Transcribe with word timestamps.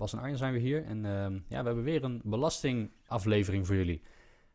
Bas 0.00 0.12
en 0.12 0.18
Arjen 0.18 0.36
zijn 0.38 0.52
we 0.52 0.58
hier 0.58 0.84
en 0.84 1.04
ehm, 1.04 1.32
ja, 1.32 1.60
we 1.60 1.66
hebben 1.66 1.84
weer 1.84 2.04
een 2.04 2.20
belastingaflevering 2.24 3.66
voor 3.66 3.76
jullie. 3.76 4.02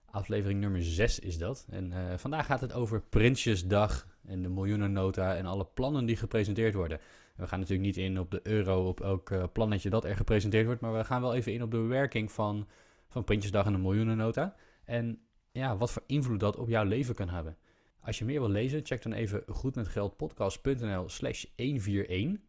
Aflevering 0.06 0.60
nummer 0.60 0.84
6 0.84 1.20
is 1.20 1.38
dat. 1.38 1.68
En 1.70 1.92
eh, 1.92 2.18
vandaag 2.18 2.46
gaat 2.46 2.62
het 2.62 2.74
over 2.74 3.02
Prinsjesdag 3.02 4.08
en 4.24 4.42
de 4.42 4.50
miljoenennota 4.50 5.36
en 5.36 5.46
alle 5.46 5.66
plannen 5.66 6.06
die 6.06 6.16
gepresenteerd 6.16 6.74
worden. 6.74 7.00
We 7.36 7.48
gaan 7.48 7.60
natuurlijk 7.60 7.88
niet 7.88 7.98
in 7.98 8.20
op 8.20 8.32
de 8.32 8.40
euro, 8.44 8.88
op 8.88 9.02
elk 9.02 9.30
uh, 9.30 9.44
plannetje 9.54 9.90
dat 9.90 10.06
er 10.06 10.16
gepresenteerd 10.16 10.66
wordt, 10.66 10.82
maar 10.82 10.94
we 10.94 11.04
gaan 11.04 11.22
wel 11.22 11.36
even 11.36 11.54
in 11.54 11.64
op 11.64 11.72
de 11.72 11.78
werking 11.78 12.32
van, 12.32 12.68
van 13.08 13.24
Prinsjesdag 13.24 13.66
en 13.66 13.72
de 13.72 13.78
miljoenennota. 13.78 14.56
En 14.86 15.20
ja, 15.52 15.78
wat 15.78 15.92
voor 15.92 16.04
invloed 16.06 16.40
dat 16.40 16.58
op 16.58 16.68
jouw 16.68 16.86
leven 16.86 17.16
kan 17.16 17.30
hebben. 17.30 17.58
Als 18.00 18.20
je 18.20 18.26
meer 18.26 18.40
wil 18.40 18.50
lezen, 18.50 18.86
check 18.86 19.02
dan 19.02 19.14
even 19.14 19.44
goedmetgeldpodcast.nl 19.48 21.10
slash 21.10 21.46
141. 21.56 22.42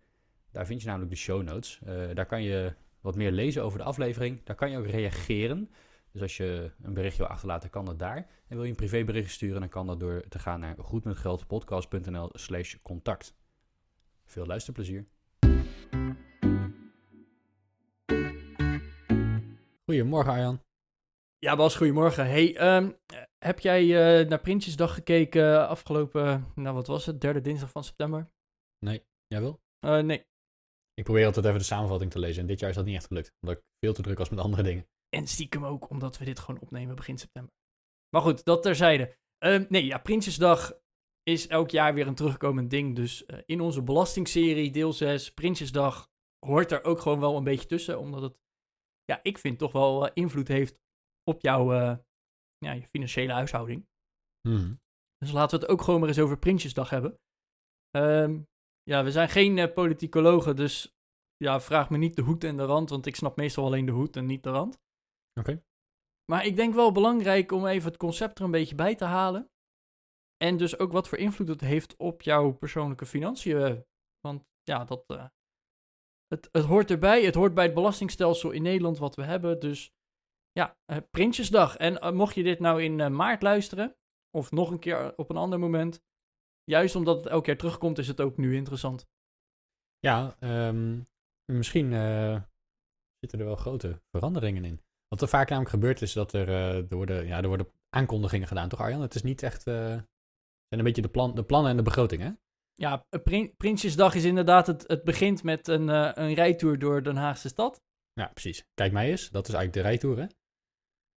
Daar 0.53 0.67
vind 0.67 0.81
je 0.81 0.87
namelijk 0.87 1.11
de 1.11 1.17
show 1.17 1.43
notes. 1.43 1.81
Uh, 1.87 2.15
daar 2.15 2.27
kan 2.27 2.43
je 2.43 2.75
wat 3.07 3.17
meer 3.17 3.31
lezen 3.31 3.63
over 3.63 3.79
de 3.79 3.85
aflevering. 3.85 4.45
Daar 4.45 4.57
kan 4.57 4.71
je 4.71 4.79
ook 4.79 4.87
reageren. 4.87 5.71
Dus 6.13 6.23
als 6.23 6.37
je 6.37 6.73
een 6.83 6.95
berichtje 6.95 7.23
wil 7.23 7.33
achterlaten, 7.33 7.71
kan 7.71 7.85
dat 7.85 7.99
daar. 7.99 8.17
En 8.49 8.57
wil 8.57 8.65
je 8.65 8.71
een 8.71 8.77
privébericht 8.77 9.31
sturen, 9.31 9.61
dan 9.61 9.69
kan 9.69 9.87
dat 9.87 10.01
door 10.01 10.25
te 10.29 10.39
gaan 10.39 10.61
naar 10.61 10.75
goedmetgeldpodcast.nl 10.79 12.29
slash 12.33 12.77
contact. 12.83 13.35
Veel 14.25 14.47
luisterplezier. 14.47 15.07
Goedemorgen 19.85 20.33
Arjan. 20.33 20.61
Ja, 21.39 21.57
Bas, 21.57 21.77
goedemorgen. 21.77 22.27
Hey, 22.27 22.77
um, 22.77 22.97
heb 23.39 23.61
jij 23.61 23.85
uh, 23.85 24.29
naar 24.29 24.41
Prinsjesdag 24.41 24.95
gekeken 24.95 25.69
afgelopen, 25.69 26.47
nou 26.55 26.75
wat 26.75 26.87
was 26.87 27.07
het, 27.07 27.21
derde 27.21 27.41
dinsdag 27.41 27.71
van 27.71 27.85
september? 27.85 28.31
Nee, 28.79 29.03
jij 29.27 29.41
wil? 29.41 29.61
Uh, 29.81 29.99
nee. 29.99 30.25
Ik 30.99 31.05
probeer 31.05 31.27
altijd 31.27 31.45
even 31.47 31.59
de 31.59 31.65
samenvatting 31.65 32.11
te 32.11 32.19
lezen 32.19 32.41
en 32.41 32.47
dit 32.47 32.61
jaar 32.61 32.71
is 32.71 32.77
dat 32.77 32.85
niet 32.85 32.95
echt 32.95 33.07
gelukt, 33.07 33.33
omdat 33.41 33.57
ik 33.57 33.65
veel 33.79 33.93
te 33.93 34.03
druk 34.03 34.19
was 34.19 34.29
met 34.29 34.39
andere 34.39 34.63
dingen. 34.63 34.87
En 35.09 35.27
stiekem 35.27 35.65
ook 35.65 35.91
omdat 35.91 36.19
we 36.19 36.25
dit 36.25 36.39
gewoon 36.39 36.61
opnemen 36.61 36.97
begin 36.97 37.19
september. 37.19 37.53
Maar 38.09 38.23
goed, 38.23 38.45
dat 38.45 38.63
terzijde. 38.63 39.17
Uh, 39.45 39.69
nee, 39.69 39.85
ja, 39.85 39.99
Prinsjesdag 39.99 40.81
is 41.23 41.47
elk 41.47 41.71
jaar 41.71 41.95
weer 41.95 42.07
een 42.07 42.15
terugkomend 42.15 42.71
ding. 42.71 42.97
Dus 42.97 43.25
uh, 43.27 43.39
in 43.47 43.61
onze 43.61 43.83
belastingserie, 43.83 44.71
deel 44.71 44.93
6, 44.93 45.35
Prinsjesdag, 45.35 46.11
hoort 46.47 46.73
er 46.73 46.85
ook 46.85 47.01
gewoon 47.01 47.21
wel 47.21 47.37
een 47.37 47.45
beetje 47.45 47.67
tussen. 47.67 47.99
Omdat 47.99 48.23
het, 48.23 48.39
ja, 49.05 49.21
ik 49.23 49.39
vind 49.39 49.59
toch 49.59 49.73
wel 49.73 50.07
uh, 50.07 50.11
invloed 50.15 50.49
heeft 50.49 50.79
op 51.25 51.41
jouw 51.41 51.73
ja, 52.59 52.73
je 52.73 52.87
financiële 52.87 53.33
huishouding. 53.33 53.87
Hmm. 54.49 54.81
Dus 55.19 55.33
laten 55.33 55.59
we 55.59 55.65
het 55.65 55.75
ook 55.75 55.83
gewoon 55.83 56.01
maar 56.01 56.09
eens 56.09 56.19
over 56.19 56.39
Prinsjesdag 56.39 56.91
hebben. 56.91 57.19
Um, 57.97 58.49
ja, 58.91 59.05
we 59.05 59.11
zijn 59.11 59.29
geen 59.29 59.57
uh, 59.57 59.73
politicologen, 59.73 60.57
dus 60.57 60.97
ja, 61.37 61.61
vraag 61.61 61.91
me 61.91 61.97
niet 61.97 62.17
de 62.17 62.23
hoed 62.23 62.45
en 62.45 62.57
de 62.57 62.65
rand, 62.65 62.91
want 62.91 63.07
ik 63.07 63.17
snap 63.17 63.37
meestal 63.37 63.65
alleen 63.65 63.87
de 63.87 63.93
hoed 63.93 64.17
en 64.17 64.27
niet 64.27 64.43
de 64.43 64.51
rand. 64.51 64.81
Oké. 65.41 65.51
Okay. 65.51 65.65
Maar 66.25 66.47
ik 66.47 66.57
denk 66.57 66.75
wel 66.75 66.93
belangrijk 66.93 67.53
om 67.53 67.67
even 67.67 67.89
het 67.89 67.99
concept 67.99 68.39
er 68.39 68.45
een 68.45 68.51
beetje 68.51 68.75
bij 68.75 68.95
te 68.95 69.05
halen. 69.05 69.51
En 70.37 70.57
dus 70.57 70.79
ook 70.79 70.93
wat 70.93 71.09
voor 71.09 71.19
invloed 71.19 71.49
het 71.49 71.61
heeft 71.61 71.97
op 71.97 72.23
jouw 72.23 72.53
persoonlijke 72.53 73.07
financiën. 73.07 73.85
Want 74.21 74.45
ja, 74.63 74.85
dat, 74.85 75.05
uh, 75.07 75.29
het, 76.27 76.49
het 76.53 76.65
hoort 76.65 76.91
erbij. 76.91 77.25
Het 77.25 77.35
hoort 77.35 77.55
bij 77.55 77.65
het 77.65 77.75
belastingstelsel 77.75 78.51
in 78.51 78.63
Nederland 78.63 78.99
wat 78.99 79.15
we 79.15 79.23
hebben. 79.23 79.61
Dus 79.61 79.93
ja, 80.53 80.77
uh, 80.93 80.99
Prinsjesdag. 81.11 81.77
En 81.77 81.93
uh, 81.93 82.11
mocht 82.11 82.35
je 82.35 82.43
dit 82.43 82.61
nou 82.61 82.83
in 82.83 83.17
maart 83.17 83.43
luisteren, 83.43 83.97
of 84.31 84.51
nog 84.51 84.71
een 84.71 84.79
keer 84.79 85.17
op 85.17 85.31
een 85.31 85.37
ander 85.37 85.59
moment, 85.59 86.03
juist 86.71 86.97
omdat 86.97 87.17
het 87.17 87.27
elke 87.27 87.45
keer 87.45 87.59
terugkomt, 87.59 87.99
is 87.99 88.09
het 88.09 88.21
ook 88.21 88.37
nu 88.37 88.57
interessant. 88.57 89.07
Ja, 89.99 90.37
um, 90.69 91.07
misschien 91.53 91.91
zitten 93.19 93.39
er 93.39 93.45
wel 93.45 93.57
grote 93.57 94.01
veranderingen 94.11 94.65
in. 94.65 94.81
Wat 95.09 95.23
er 95.23 95.29
vaak 95.29 95.49
namelijk 95.49 95.75
gebeurt 95.75 96.03
is 96.03 96.13
dat 96.13 96.33
er, 96.33 96.49
er, 96.49 96.87
worden, 96.89 97.27
ja, 97.27 97.43
er 97.43 97.49
worden 97.49 97.71
aankondigingen 97.89 98.49
gedaan, 98.49 98.69
toch 98.69 98.81
Arjan? 98.81 99.01
Het 99.01 99.15
is 99.15 99.23
niet 99.23 99.43
echt, 99.43 99.63
zijn 99.63 100.07
een 100.69 100.83
beetje 100.83 101.03
de, 101.03 101.09
plan, 101.09 101.35
de 101.35 101.45
plannen 101.45 101.71
en 101.71 101.77
de 101.77 101.83
begroting, 101.83 102.23
hè? 102.23 102.31
Ja, 102.75 103.07
prin 103.23 103.57
Prinsjesdag 103.57 104.15
is 104.15 104.25
inderdaad, 104.25 104.67
het, 104.67 104.85
het 104.87 105.05
begint 105.05 105.43
met 105.43 105.69
een, 105.69 105.89
een 106.21 106.35
rijtour 106.35 106.79
door 106.79 107.03
Den 107.03 107.17
Haagse 107.17 107.49
stad. 107.49 107.83
Ja, 108.13 108.27
precies. 108.27 108.65
Kijk 108.75 108.93
mij 108.93 109.11
eens, 109.11 109.31
dat 109.31 109.49
is 109.49 109.55
eigenlijk 109.55 109.85
de 109.85 109.91
rijtour, 109.91 110.19
hè? 110.19 110.27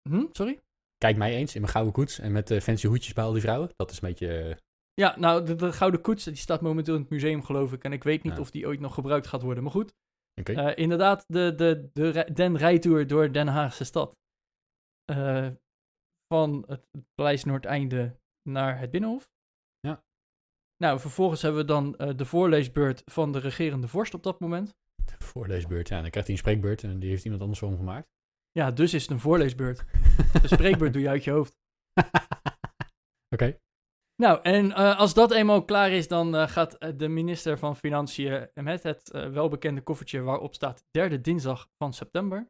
Hm, 0.10 0.26
sorry? 0.32 0.60
Kijk 0.98 1.18
mij 1.18 1.36
eens 1.36 1.56
in 1.56 1.62
mijn 1.62 1.74
gouden 1.74 1.94
koets 1.94 2.20
en 2.20 2.32
met 2.32 2.52
uh, 2.52 2.60
fancy 2.60 2.88
hoedjes 2.88 3.14
bij 3.14 3.24
al 3.24 3.32
die 3.32 3.42
vrouwen. 3.42 3.70
Dat 3.76 3.92
is 3.92 4.02
een 4.02 4.10
beetje... 4.10 4.60
Ja, 5.00 5.20
nou, 5.20 5.46
de, 5.46 5.56
de, 5.56 5.74
gouden 5.74 6.02
koets 6.02 6.24
die 6.24 6.36
staat 6.36 6.62
momenteel 6.62 6.96
in 6.96 7.02
het 7.02 7.10
museum, 7.10 7.44
geloof 7.44 7.74
ik. 7.74 7.84
En 7.84 7.94
ik 7.94 8.04
weet 8.04 8.24
niet 8.24 8.34
ja. 8.34 8.40
of 8.40 8.52
die 8.52 8.68
ooit 8.68 8.80
nog 8.80 8.94
gebruikt 8.94 9.28
gaat 9.28 9.42
worden, 9.42 9.64
maar 9.64 9.72
goed. 9.72 9.94
Okay. 10.40 10.56
Uh, 10.56 10.78
inderdaad, 10.78 11.26
de, 11.28 11.56
de, 11.56 11.90
de, 11.94 12.30
den 12.34 12.58
rijtour 12.58 13.08
door 13.08 13.32
Den 13.32 13.48
Haagse 13.48 13.84
stad. 13.84 14.18
van 16.34 16.64
het 16.68 16.88
Paleis 17.16 17.44
Noordeinde 17.44 18.20
naar 18.50 18.80
het 18.80 18.92
Binnenhof. 18.92 19.30
Ja. 19.80 20.04
Nou, 20.78 21.00
vervolgens 21.00 21.42
hebben 21.42 21.62
we 21.62 21.68
dan 21.68 21.92
de 22.16 22.26
voorleesbeurt 22.26 23.02
van 23.06 23.32
de 23.32 23.40
regerende 23.40 23.88
vorst 23.88 24.14
op 24.14 24.24
dat 24.24 24.40
moment. 24.40 24.76
De 25.06 25.26
voorleesbeurt, 25.26 25.88
ja. 25.88 26.02
Dan 26.02 26.10
krijgt 26.10 26.28
hij 26.28 26.38
een 26.38 26.44
spreekbeurt 26.44 26.84
en 26.84 27.00
die 27.00 27.10
heeft 27.10 27.24
iemand 27.24 27.42
anders 27.42 27.60
voor 27.60 27.70
hem 27.70 27.78
gemaakt. 27.78 28.08
Ja, 28.52 28.72
dus 28.72 28.94
is 28.94 29.02
het 29.02 29.12
een 29.12 29.20
voorleesbeurt. 29.20 29.86
De 30.42 30.48
spreekbeurt 30.48 30.94
doe 30.94 31.02
je 31.02 31.10
uit 31.10 31.24
je 31.24 31.32
hoofd. 31.32 31.58
Oké. 31.94 32.10
Okay. 33.30 33.60
Nou, 34.22 34.42
en 34.42 34.66
uh, 34.66 35.00
als 35.00 35.14
dat 35.14 35.32
eenmaal 35.32 35.66
klaar 35.66 35.92
is, 35.92 36.08
dan 36.08 36.36
uh, 36.36 36.48
gaat 36.48 37.00
de 37.00 37.08
minister 37.08 37.58
van 37.58 37.76
Financiën 37.76 38.50
met 38.54 38.84
het 38.84 39.12
welbekende 39.12 39.82
koffertje 39.82 40.22
waarop 40.22 40.54
staat 40.54 40.84
derde 40.92 41.22
dinsdag 41.22 41.68
van 41.78 41.94
september, 41.94 42.48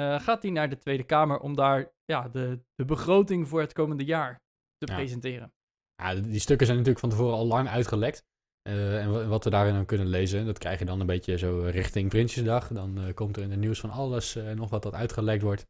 gaat 0.00 0.42
hij 0.42 0.50
naar 0.50 0.68
de 0.68 0.78
Tweede 0.78 1.04
Kamer 1.04 1.38
om 1.38 1.56
daar 1.56 1.92
ja, 2.04 2.28
de, 2.28 2.60
de 2.74 2.84
begroting 2.84 3.48
voor 3.48 3.60
het 3.60 3.72
komende 3.72 4.04
jaar 4.04 4.42
te 4.76 4.86
ja. 4.86 4.94
presenteren. 4.94 5.52
Ja, 5.94 6.14
die 6.14 6.40
stukken 6.40 6.66
zijn 6.66 6.78
natuurlijk 6.78 7.04
van 7.04 7.16
tevoren 7.16 7.36
al 7.36 7.46
lang 7.46 7.68
uitgelekt. 7.68 8.24
En 8.62 9.28
wat 9.28 9.44
we 9.44 9.50
daarin 9.50 9.74
dan 9.74 9.86
kunnen 9.86 10.06
lezen, 10.06 10.46
dat 10.46 10.58
krijg 10.58 10.78
je 10.78 10.84
dan 10.84 11.00
een 11.00 11.06
beetje 11.06 11.38
zo 11.38 11.60
richting 11.60 12.08
Prinsjesdag. 12.08 12.68
Dan 12.68 13.14
komt 13.14 13.36
er 13.36 13.42
in 13.42 13.50
het 13.50 13.60
nieuws 13.60 13.80
van 13.80 13.90
alles 13.90 14.36
uh, 14.36 14.52
nog 14.52 14.70
wat 14.70 14.82
dat 14.82 14.94
uitgelekt 14.94 15.42
wordt. 15.42 15.66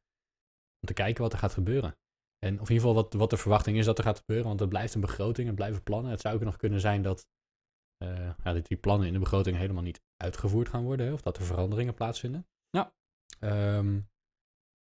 Om 0.80 0.86
te 0.86 0.92
kijken 0.92 1.22
wat 1.22 1.32
er 1.32 1.38
gaat 1.38 1.52
gebeuren. 1.52 1.96
En 2.46 2.60
of 2.60 2.68
in 2.68 2.74
ieder 2.74 2.88
geval 2.88 2.94
wat, 2.94 3.12
wat 3.12 3.30
de 3.30 3.36
verwachting 3.36 3.76
is 3.76 3.84
dat 3.84 3.98
er 3.98 4.04
gaat 4.04 4.18
gebeuren. 4.18 4.46
Want 4.46 4.60
het 4.60 4.68
blijft 4.68 4.94
een 4.94 5.00
begroting, 5.00 5.46
het 5.46 5.56
blijven 5.56 5.82
plannen. 5.82 6.10
Het 6.10 6.20
zou 6.20 6.34
ook 6.34 6.40
nog 6.40 6.56
kunnen 6.56 6.80
zijn 6.80 7.02
dat, 7.02 7.28
ja, 8.42 8.52
dat 8.52 8.66
die 8.66 8.76
plannen 8.76 9.06
in 9.06 9.12
de 9.12 9.18
begroting 9.18 9.56
helemaal 9.56 9.82
niet 9.82 10.02
uitgevoerd 10.16 10.68
gaan 10.68 10.84
worden. 10.84 11.06
Hè, 11.06 11.12
of 11.12 11.22
dat 11.22 11.36
er 11.36 11.44
veranderingen 11.44 11.94
plaatsvinden. 11.94 12.48
Ja. 12.70 12.94
Um, 13.76 14.10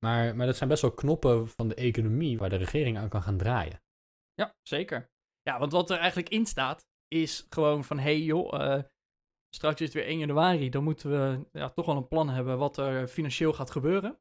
maar, 0.05 0.37
maar 0.37 0.47
dat 0.47 0.57
zijn 0.57 0.69
best 0.69 0.83
wel 0.83 0.95
knoppen 0.95 1.49
van 1.49 1.69
de 1.69 1.75
economie 1.75 2.39
waar 2.39 2.49
de 2.49 2.57
regering 2.57 2.99
aan 2.99 3.09
kan 3.09 3.23
gaan 3.23 3.37
draaien. 3.37 3.83
Ja, 4.35 4.57
zeker. 4.63 5.11
Ja, 5.43 5.59
want 5.59 5.73
wat 5.73 5.91
er 5.91 5.99
eigenlijk 5.99 6.29
in 6.29 6.47
staat, 6.47 6.87
is 7.09 7.47
gewoon 7.49 7.85
van, 7.85 7.99
hey 7.99 8.21
joh, 8.21 8.61
uh, 8.61 8.83
straks 9.55 9.81
is 9.81 9.87
het 9.87 9.95
weer 9.95 10.07
1 10.07 10.19
januari, 10.19 10.71
dan 10.71 10.85
moeten 10.85 11.11
we 11.11 11.49
ja, 11.53 11.71
toch 11.71 11.87
wel 11.87 11.97
een 11.97 12.09
plan 12.09 12.29
hebben 12.29 12.59
wat 12.59 12.77
er 12.77 13.09
financieel 13.09 13.53
gaat 13.53 13.71
gebeuren. 13.71 14.21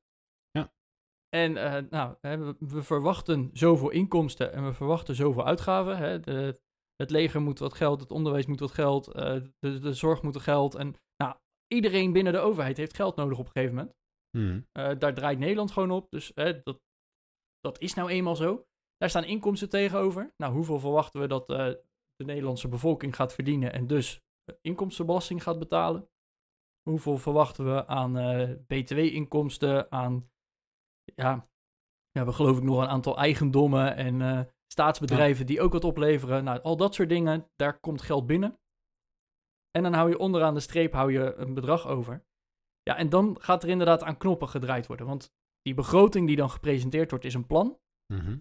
En 1.35 1.51
uh, 1.51 1.77
nou, 1.89 2.15
hè, 2.21 2.53
we, 2.59 2.83
verwachten 2.83 3.49
zoveel 3.53 3.89
inkomsten 3.89 4.53
en 4.53 4.65
we 4.65 4.73
verwachten 4.73 5.15
zoveel 5.15 5.45
uitgaven. 5.45 5.97
Hè. 5.97 6.19
De, 6.19 6.61
het 6.95 7.09
leger 7.09 7.41
moet 7.41 7.59
wat 7.59 7.73
geld, 7.73 7.99
het 7.99 8.11
onderwijs 8.11 8.45
moet 8.45 8.59
wat 8.59 8.71
geld, 8.71 9.07
uh, 9.07 9.13
de, 9.59 9.79
de 9.79 9.93
zorg 9.93 10.21
moet 10.21 10.33
wat 10.33 10.43
geld. 10.43 10.75
En 10.75 10.95
nou, 11.23 11.35
iedereen 11.67 12.11
binnen 12.11 12.33
de 12.33 12.39
overheid 12.39 12.77
heeft 12.77 12.95
geld 12.95 13.15
nodig 13.15 13.39
op 13.39 13.45
een 13.45 13.51
gegeven 13.51 13.75
moment. 13.75 13.95
Hmm. 14.37 14.65
daar 14.73 15.13
draait 15.13 15.39
Nederland 15.39 15.71
gewoon 15.71 15.91
op, 15.91 16.09
dus 16.09 16.31
dat, 16.33 16.79
dat 17.59 17.79
is 17.79 17.93
nou 17.93 18.09
eenmaal 18.09 18.35
zo. 18.35 18.65
Daar 18.97 19.09
staan 19.09 19.23
inkomsten 19.23 19.69
tegenover. 19.69 20.33
Nou, 20.37 20.53
hoeveel 20.53 20.79
verwachten 20.79 21.21
we 21.21 21.27
dat 21.27 21.47
de 21.47 21.83
Nederlandse 22.25 22.67
bevolking 22.67 23.15
gaat 23.15 23.33
verdienen 23.33 23.73
en 23.73 23.87
dus 23.87 24.21
inkomstenbelasting 24.61 25.43
gaat 25.43 25.59
betalen. 25.59 26.09
Hoeveel 26.89 27.17
verwachten 27.17 27.65
we 27.65 27.87
aan 27.87 28.13
btw-inkomsten, 28.67 29.91
aan, 29.91 30.30
ja, 31.03 31.37
we 32.11 32.17
hebben 32.17 32.33
geloof 32.33 32.57
ik 32.57 32.63
nog 32.63 32.81
een 32.81 32.87
aantal 32.87 33.17
eigendommen 33.17 33.95
en 33.95 34.19
uh, 34.19 34.41
staatsbedrijven 34.71 35.39
ja. 35.39 35.45
die 35.45 35.61
ook 35.61 35.73
wat 35.73 35.83
opleveren. 35.83 36.43
Nou, 36.43 36.61
al 36.61 36.77
dat 36.77 36.93
soort 36.93 37.09
dingen, 37.09 37.47
daar 37.55 37.79
komt 37.79 38.01
geld 38.01 38.25
binnen. 38.25 38.59
En 39.71 39.83
dan 39.83 39.93
hou 39.93 40.09
je 40.09 40.19
onderaan 40.19 40.53
de 40.53 40.59
streep 40.59 40.93
hou 40.93 41.11
je 41.11 41.35
een 41.35 41.53
bedrag 41.53 41.87
over. 41.87 42.25
Ja, 42.83 42.97
en 42.97 43.09
dan 43.09 43.37
gaat 43.39 43.63
er 43.63 43.69
inderdaad 43.69 44.03
aan 44.03 44.17
knoppen 44.17 44.49
gedraaid 44.49 44.87
worden. 44.87 45.05
Want 45.05 45.33
die 45.61 45.73
begroting 45.73 46.27
die 46.27 46.35
dan 46.35 46.49
gepresenteerd 46.49 47.09
wordt, 47.09 47.25
is 47.25 47.33
een 47.33 47.47
plan. 47.47 47.79
Mhm. 48.13 48.37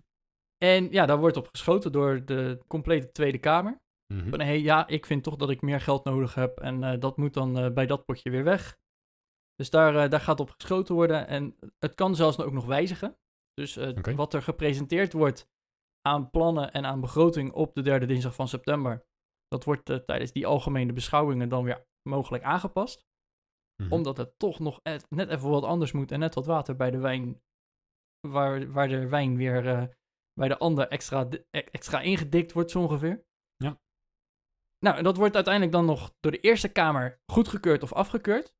En 0.64 0.90
ja, 0.90 1.06
daar 1.06 1.18
wordt 1.18 1.36
op 1.36 1.48
geschoten 1.48 1.92
door 1.92 2.24
de 2.24 2.62
complete 2.66 3.12
Tweede 3.12 3.38
Kamer. 3.38 3.80
Mhm. 4.14 4.28
Van, 4.28 4.40
hey, 4.40 4.60
ja, 4.60 4.86
ik 4.86 5.06
vind 5.06 5.22
toch 5.22 5.36
dat 5.36 5.50
ik 5.50 5.60
meer 5.60 5.80
geld 5.80 6.04
nodig 6.04 6.34
heb 6.34 6.58
en 6.58 6.84
eh, 6.84 7.00
dat 7.00 7.16
moet 7.16 7.34
dan 7.34 7.58
eh, 7.58 7.72
bij 7.72 7.86
dat 7.86 8.04
potje 8.04 8.30
weer 8.30 8.44
weg. 8.44 8.78
Dus 9.60 9.70
daar, 9.70 9.96
eh, 9.96 10.10
daar 10.10 10.20
gaat 10.20 10.40
op 10.40 10.50
geschoten 10.50 10.94
worden 10.94 11.26
en 11.26 11.56
het 11.78 11.94
kan 11.94 12.14
zelfs 12.14 12.38
ook 12.40 12.52
nog 12.52 12.66
wijzigen. 12.66 13.16
Dus 13.54 13.76
eh, 13.76 14.14
wat 14.14 14.34
er 14.34 14.42
gepresenteerd 14.42 15.12
wordt 15.12 15.48
aan 16.00 16.30
plannen 16.30 16.72
en 16.72 16.86
aan 16.86 17.00
begroting 17.00 17.52
op 17.52 17.74
de 17.74 17.82
derde 17.82 18.06
dinsdag 18.06 18.34
van 18.34 18.48
september, 18.48 19.04
dat 19.48 19.64
wordt 19.64 19.90
eh, 19.90 19.96
tijdens 19.96 20.32
die 20.32 20.46
algemene 20.46 20.92
beschouwingen 20.92 21.48
dan 21.48 21.64
weer 21.64 21.86
mogelijk 22.08 22.44
aangepast. 22.44 23.06
Mhm. 23.82 23.92
Omdat 23.92 24.16
het 24.16 24.38
toch 24.38 24.58
nog 24.58 24.80
et- 24.82 25.10
net 25.10 25.28
even 25.28 25.50
wat 25.50 25.64
anders 25.64 25.92
moet 25.92 26.12
en 26.12 26.18
net 26.18 26.34
wat 26.34 26.46
water 26.46 26.76
bij 26.76 26.90
de 26.90 26.98
wijn, 26.98 27.42
waar, 28.28 28.72
waar 28.72 28.88
de 28.88 29.08
wijn 29.08 29.36
weer 29.36 29.62
bij 30.32 30.48
de 30.48 30.58
ander 30.58 30.88
extra, 30.88 31.28
e- 31.30 31.58
extra 31.58 32.00
ingedikt 32.00 32.52
wordt 32.52 32.70
zo 32.70 32.80
ongeveer. 32.80 33.24
Ja. 33.56 33.80
Nou, 34.78 34.96
en 34.96 35.04
dat 35.04 35.16
wordt 35.16 35.34
uiteindelijk 35.34 35.74
dan 35.74 35.84
nog 35.84 36.14
door 36.20 36.32
de 36.32 36.40
Eerste 36.40 36.72
Kamer 36.72 37.20
goedgekeurd 37.32 37.82
of 37.82 37.92
afgekeurd. 37.92 38.58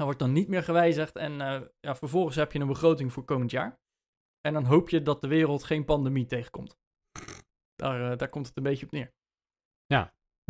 Dat 0.00 0.08
wordt 0.08 0.24
dan 0.24 0.32
niet 0.32 0.48
meer 0.48 0.62
gewijzigd 0.62 1.16
en 1.16 1.40
eh, 1.40 1.60
ja, 1.80 1.96
vervolgens 1.96 2.36
heb 2.36 2.52
je 2.52 2.58
een 2.58 2.66
begroting 2.66 3.12
voor 3.12 3.24
komend 3.24 3.50
jaar. 3.50 3.80
En 4.40 4.52
dan 4.52 4.64
hoop 4.64 4.88
je 4.88 5.02
dat 5.02 5.20
de 5.20 5.28
wereld 5.28 5.64
geen 5.64 5.84
pandemie 5.84 6.26
tegenkomt. 6.26 6.78
Daar, 7.74 8.10
eh, 8.10 8.18
daar 8.18 8.28
komt 8.28 8.46
het 8.46 8.56
een 8.56 8.62
beetje 8.62 8.86
op 8.86 8.92
neer. 8.92 9.12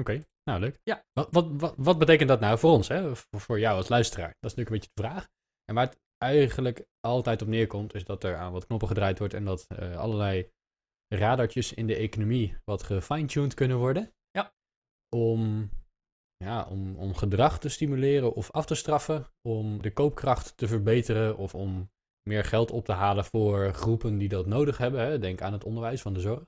Oké, 0.01 0.23
nou 0.45 0.61
leuk. 0.61 0.81
Ja. 0.83 1.05
Wat, 1.13 1.29
wat, 1.31 1.47
wat, 1.53 1.75
wat 1.77 1.99
betekent 1.99 2.29
dat 2.29 2.41
nou 2.41 2.59
voor 2.59 2.71
ons, 2.71 2.89
hè? 2.89 3.17
Voor, 3.17 3.41
voor 3.41 3.59
jou 3.59 3.77
als 3.77 3.89
luisteraar? 3.89 4.35
Dat 4.41 4.51
is 4.51 4.57
natuurlijk 4.57 4.71
een 4.71 4.77
beetje 4.77 4.91
de 4.95 5.03
vraag. 5.03 5.29
En 5.65 5.75
waar 5.75 5.87
het 5.87 6.01
eigenlijk 6.19 6.87
altijd 7.01 7.43
op 7.43 7.49
neerkomt, 7.49 7.95
is 7.95 8.05
dat 8.05 8.25
er 8.25 8.37
aan 8.37 8.53
wat 8.53 8.67
knoppen 8.67 8.89
gedraaid 8.89 9.19
wordt 9.19 9.35
en 9.35 9.45
dat 9.45 9.67
eh, 9.67 9.97
allerlei 9.97 10.51
radartjes 11.15 11.73
in 11.73 11.87
de 11.87 11.97
economie 11.97 12.57
wat 12.65 12.83
gefine-tuned 12.83 13.55
kunnen 13.55 13.79
worden. 13.79 14.13
Ja. 14.31 14.55
Om, 15.17 15.71
ja, 16.45 16.67
om, 16.69 16.97
om 16.97 17.15
gedrag 17.15 17.59
te 17.59 17.69
stimuleren 17.69 18.35
of 18.35 18.51
af 18.51 18.67
te 18.67 18.75
straffen, 18.75 19.27
om 19.43 19.83
de 19.83 19.93
koopkracht 19.93 20.57
te 20.57 20.69
verbeteren 20.69 21.37
of 21.37 21.55
om 21.55 21.91
meer 22.29 22.45
geld 22.45 22.71
op 22.71 22.85
te 22.85 22.93
halen 22.93 23.25
voor 23.25 23.73
groepen 23.73 24.19
die 24.19 24.29
dat 24.29 24.47
nodig 24.47 24.79
hebben. 24.79 25.01
Hè? 25.01 25.19
Denk 25.19 25.43
aan 25.43 25.53
het 25.53 25.65
onderwijs 25.65 26.03
van 26.03 26.15
de 26.15 26.21
zorg. 26.21 26.47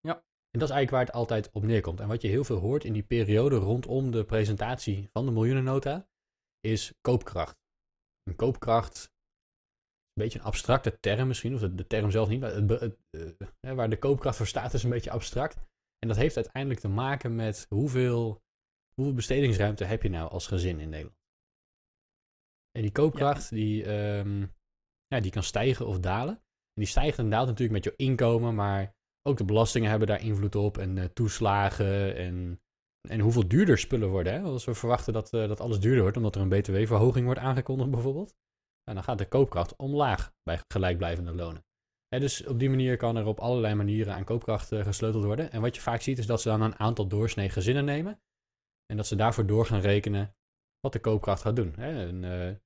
Ja. 0.00 0.14
En 0.50 0.60
dat 0.60 0.68
is 0.68 0.74
eigenlijk 0.74 0.90
waar 0.90 1.04
het 1.04 1.14
altijd 1.14 1.50
op 1.52 1.62
neerkomt. 1.62 2.00
En 2.00 2.08
wat 2.08 2.22
je 2.22 2.28
heel 2.28 2.44
veel 2.44 2.58
hoort 2.58 2.84
in 2.84 2.92
die 2.92 3.02
periode 3.02 3.56
rondom 3.56 4.10
de 4.10 4.24
presentatie 4.24 5.08
van 5.12 5.24
de 5.26 5.32
miljoenennota, 5.32 6.08
is 6.60 6.94
koopkracht. 7.00 7.58
Een 8.22 8.36
koopkracht, 8.36 9.04
een 10.12 10.22
beetje 10.22 10.38
een 10.38 10.44
abstracte 10.44 11.00
term 11.00 11.28
misschien, 11.28 11.54
of 11.54 11.60
de, 11.60 11.86
term 11.86 12.10
zelf 12.10 12.28
niet, 12.28 12.40
maar 12.40 12.54
het, 12.54 12.70
het, 12.70 12.98
eh, 13.60 13.72
waar 13.72 13.90
de 13.90 13.98
koopkracht 13.98 14.36
voor 14.36 14.46
staat 14.46 14.74
is 14.74 14.82
een 14.82 14.90
beetje 14.90 15.10
abstract. 15.10 15.56
En 15.98 16.08
dat 16.08 16.16
heeft 16.16 16.36
uiteindelijk 16.36 16.80
te 16.80 16.88
maken 16.88 17.34
met 17.34 17.66
hoeveel, 17.68 18.42
hoeveel 18.94 19.14
bestedingsruimte 19.14 19.84
heb 19.84 20.02
je 20.02 20.08
nou 20.08 20.30
als 20.30 20.46
gezin 20.46 20.80
in 20.80 20.88
Nederland. 20.88 21.22
En 22.70 22.82
die 22.82 22.92
koopkracht, 22.92 23.50
die, 23.50 23.84
ehm, 23.84 24.40
ja, 25.06 25.20
die 25.20 25.30
kan 25.30 25.42
stijgen 25.42 25.86
of 25.86 26.00
dalen. 26.00 26.34
En 26.34 26.82
die 26.82 26.86
stijgt 26.86 27.18
en 27.18 27.30
daalt 27.30 27.46
natuurlijk 27.46 27.84
met 27.84 27.84
je 27.84 28.04
inkomen, 28.04 28.54
maar 28.54 28.94
ook 29.22 29.36
de 29.36 29.44
belastingen 29.44 29.90
hebben 29.90 30.08
daar 30.08 30.22
invloed 30.22 30.54
op 30.54 30.78
en 30.78 30.98
eh, 30.98 31.04
toeslagen 31.04 32.16
en, 32.16 32.60
en 33.08 33.20
hoeveel 33.20 33.48
duurder 33.48 33.78
spullen 33.78 34.08
worden. 34.08 34.32
Hè? 34.32 34.40
Als 34.40 34.64
we 34.64 34.74
verwachten 34.74 35.12
dat, 35.12 35.32
eh, 35.32 35.48
dat 35.48 35.60
alles 35.60 35.80
duurder 35.80 36.02
wordt, 36.02 36.16
omdat 36.16 36.34
er 36.34 36.40
een 36.40 36.48
btw-verhoging 36.48 37.24
wordt 37.24 37.40
aangekondigd 37.40 37.90
bijvoorbeeld, 37.90 38.34
nou, 38.84 38.96
dan 38.96 39.02
gaat 39.02 39.18
de 39.18 39.28
koopkracht 39.28 39.76
omlaag 39.76 40.32
bij 40.42 40.60
gelijkblijvende 40.68 41.34
lonen. 41.34 41.64
Hè, 42.08 42.20
dus 42.20 42.46
op 42.46 42.58
die 42.58 42.70
manier 42.70 42.96
kan 42.96 43.16
er 43.16 43.26
op 43.26 43.40
allerlei 43.40 43.74
manieren 43.74 44.14
aan 44.14 44.24
koopkracht 44.24 44.72
eh, 44.72 44.84
gesleuteld 44.84 45.24
worden. 45.24 45.50
En 45.50 45.60
wat 45.60 45.74
je 45.74 45.82
vaak 45.82 46.00
ziet 46.00 46.18
is 46.18 46.26
dat 46.26 46.40
ze 46.40 46.48
dan 46.48 46.62
een 46.62 46.78
aantal 46.78 47.06
doorsnee 47.06 47.48
gezinnen 47.48 47.84
nemen 47.84 48.20
en 48.86 48.96
dat 48.96 49.06
ze 49.06 49.16
daarvoor 49.16 49.46
door 49.46 49.66
gaan 49.66 49.80
rekenen 49.80 50.34
wat 50.80 50.92
de 50.92 51.00
koopkracht 51.00 51.42
gaat 51.42 51.56
doen. 51.56 51.72
Hè? 51.76 52.06
Een, 52.06 52.24
eh, 52.24 52.56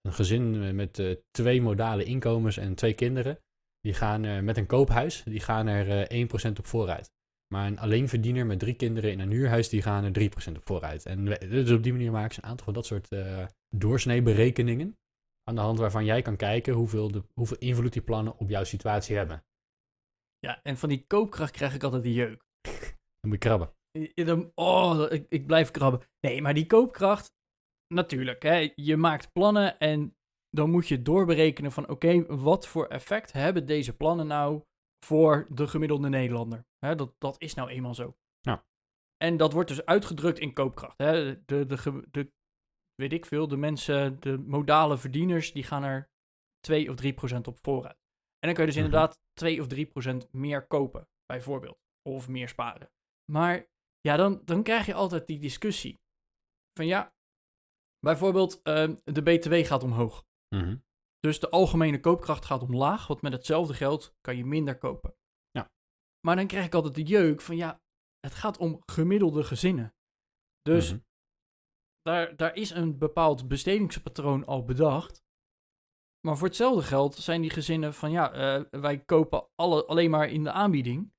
een 0.00 0.12
gezin 0.12 0.74
met 0.74 0.98
eh, 0.98 1.16
twee 1.30 1.62
modale 1.62 2.04
inkomens 2.04 2.56
en 2.56 2.74
twee 2.74 2.94
kinderen, 2.94 3.38
die 3.80 3.94
gaan 3.94 4.24
eh, 4.24 4.40
met 4.40 4.56
een 4.56 4.66
koophuis, 4.66 5.22
die 5.22 5.40
gaan 5.40 5.66
er 5.66 6.08
eh 6.08 6.20
1% 6.20 6.58
op 6.58 6.66
vooruit. 6.66 7.10
Maar 7.54 7.66
een 7.66 7.78
alleenverdiener 7.78 8.46
met 8.46 8.58
drie 8.58 8.74
kinderen 8.74 9.12
in 9.12 9.20
een 9.20 9.30
huurhuis, 9.30 9.68
die 9.68 9.82
gaan 9.82 10.04
er 10.04 10.12
3% 10.12 10.56
op 10.56 10.66
vooruit. 10.66 11.06
En 11.06 11.24
dus 11.24 11.70
op 11.70 11.82
die 11.82 11.92
manier 11.92 12.10
maken 12.10 12.34
ze 12.34 12.42
een 12.42 12.48
aantal 12.48 12.64
van 12.64 12.74
dat 12.74 12.86
soort 12.86 13.08
eh 13.08 13.46
doorsneeberekeningen. 13.76 14.96
Aan 15.44 15.54
de 15.54 15.60
hand 15.60 15.78
waarvan 15.78 16.04
jij 16.04 16.22
kan 16.22 16.36
kijken 16.36 16.74
hoeveel, 16.74 17.10
de, 17.10 17.24
hoeveel 17.34 17.56
invloed 17.58 17.92
die 17.92 18.02
plannen 18.02 18.38
op 18.38 18.48
jouw 18.48 18.64
situatie 18.64 19.16
hebben. 19.16 19.44
Ja, 20.38 20.62
en 20.62 20.76
van 20.76 20.88
die 20.88 21.06
koopkracht 21.06 21.52
krijg 21.52 21.74
ik 21.74 21.82
altijd 21.82 22.02
de 22.02 22.12
jeuk. 22.12 22.44
Dan 23.20 23.30
moet 23.30 23.32
je 23.32 23.38
krabben. 23.48 23.72
Oh, 24.54 25.06
ik, 25.10 25.26
ik 25.28 25.46
blijf 25.46 25.70
krabben. 25.70 26.00
Nee, 26.20 26.42
maar 26.42 26.54
die 26.54 26.66
koopkracht, 26.66 27.34
natuurlijk. 27.94 28.42
Hè, 28.42 28.72
je 28.74 28.96
maakt 28.96 29.32
plannen 29.32 29.78
en 29.78 30.16
dan 30.50 30.70
moet 30.70 30.88
je 30.88 31.02
doorberekenen 31.02 31.72
van... 31.72 31.88
oké, 31.88 32.36
wat 32.36 32.66
voor 32.66 32.86
effect 32.86 33.32
hebben 33.32 33.66
deze 33.66 33.96
plannen 33.96 34.26
nou 34.26 34.62
voor 35.04 35.46
de 35.50 35.66
gemiddelde 35.66 36.08
Nederlander? 36.08 36.66
Hè, 36.78 36.94
dat, 36.94 37.14
dat 37.18 37.40
is 37.40 37.54
nou 37.54 37.68
eenmaal 37.68 37.94
zo. 37.94 38.16
Ja. 38.40 38.64
En 39.16 39.36
dat 39.36 39.52
wordt 39.52 39.68
dus 39.68 39.84
uitgedrukt 39.84 40.38
in 40.38 40.52
koopkracht. 40.52 40.98
Hè. 40.98 41.44
De, 41.44 41.66
de, 41.66 42.06
de, 42.10 42.32
weet 42.94 43.12
ik 43.12 43.26
veel, 43.26 43.48
de 43.48 43.56
mensen, 43.56 44.20
de 44.20 44.38
modale 44.38 44.98
verdieners... 44.98 45.52
die 45.52 45.64
gaan 45.64 45.82
er 45.82 46.10
2 46.60 46.90
of 46.90 46.96
3 46.96 47.12
procent 47.12 47.46
op 47.48 47.58
vooruit. 47.62 48.00
En 48.38 48.48
dan 48.48 48.54
kun 48.54 48.60
je 48.66 48.70
dus 48.72 48.76
Mhm. 48.76 48.84
inderdaad 48.84 49.20
2 49.32 49.60
of 49.60 49.66
3 49.66 49.86
procent 49.86 50.32
meer 50.32 50.66
kopen, 50.66 51.08
bijvoorbeeld. 51.26 51.80
Of 52.08 52.28
meer 52.28 52.48
sparen. 52.48 52.90
Maar 53.32 53.66
ja, 54.08 54.16
dan, 54.16 54.42
dan 54.44 54.62
krijg 54.62 54.86
je 54.86 54.94
altijd 54.94 55.26
die 55.26 55.38
discussie. 55.38 56.00
Van 56.78 56.86
ja, 56.86 57.14
bijvoorbeeld 57.98 58.62
ehm, 58.62 58.96
de 59.04 59.22
BTW 59.22 59.54
gaat 59.54 59.82
omhoog. 59.82 60.24
Mhm. 60.54 60.76
Dus 61.18 61.40
de 61.40 61.50
algemene 61.50 62.00
koopkracht 62.00 62.44
gaat 62.44 62.62
omlaag, 62.62 63.06
want 63.06 63.22
met 63.22 63.32
hetzelfde 63.32 63.74
geld 63.74 64.14
kan 64.20 64.36
je 64.36 64.44
minder 64.44 64.78
kopen. 64.78 65.14
Ja. 65.50 65.70
Maar 66.26 66.36
dan 66.36 66.46
krijg 66.46 66.66
ik 66.66 66.74
altijd 66.74 66.94
de 66.94 67.02
jeuk 67.02 67.40
van 67.40 67.56
ja, 67.56 67.80
het 68.20 68.34
gaat 68.34 68.58
om 68.58 68.82
gemiddelde 68.86 69.44
gezinnen. 69.44 69.94
Dus 70.62 70.90
Mhm. 70.92 71.00
daar, 72.02 72.36
daar 72.36 72.54
is 72.54 72.70
een 72.70 72.98
bepaald 72.98 73.48
bestedingspatroon 73.48 74.46
al 74.46 74.64
bedacht. 74.64 75.24
Maar 76.26 76.36
voor 76.36 76.46
hetzelfde 76.46 76.82
geld 76.82 77.14
zijn 77.14 77.40
die 77.40 77.50
gezinnen 77.50 77.94
van 77.94 78.10
ja, 78.10 78.32
eh, 78.32 78.80
wij 78.80 79.04
kopen 79.04 79.48
alle, 79.54 79.86
alleen 79.86 80.10
maar 80.10 80.28
in 80.28 80.42
de 80.44 80.52
aanbieding. 80.52 81.11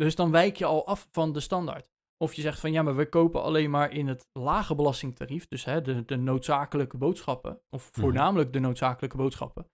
Dus 0.00 0.14
dan 0.14 0.30
wijk 0.30 0.56
je 0.56 0.64
al 0.64 0.86
af 0.86 1.08
van 1.10 1.32
de 1.32 1.40
standaard. 1.40 1.88
Of 2.16 2.34
je 2.34 2.42
zegt 2.42 2.60
van 2.60 2.72
ja, 2.72 2.82
maar 2.82 2.96
we 2.96 3.08
kopen 3.08 3.42
alleen 3.42 3.70
maar 3.70 3.92
in 3.92 4.06
het 4.06 4.26
lage 4.32 4.74
belastingtarief. 4.74 5.48
Dus 5.48 5.64
hè, 5.64 5.80
de, 5.82 6.04
de 6.04 6.16
noodzakelijke 6.16 6.96
boodschappen. 6.96 7.60
Of 7.70 7.90
Mhm. 7.90 8.00
voornamelijk 8.00 8.52
de 8.52 8.58
noodzakelijke 8.58 9.16
boodschappen. 9.16 9.70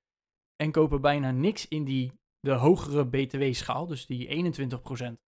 En 0.56 0.70
kopen 0.72 1.00
bijna 1.00 1.30
niks 1.30 1.68
in 1.68 1.84
die, 1.84 2.12
de 2.40 2.52
hogere 2.52 3.08
btw-schaal. 3.08 3.86
Dus 3.86 4.06
die 4.06 4.26
21%. 4.28 5.20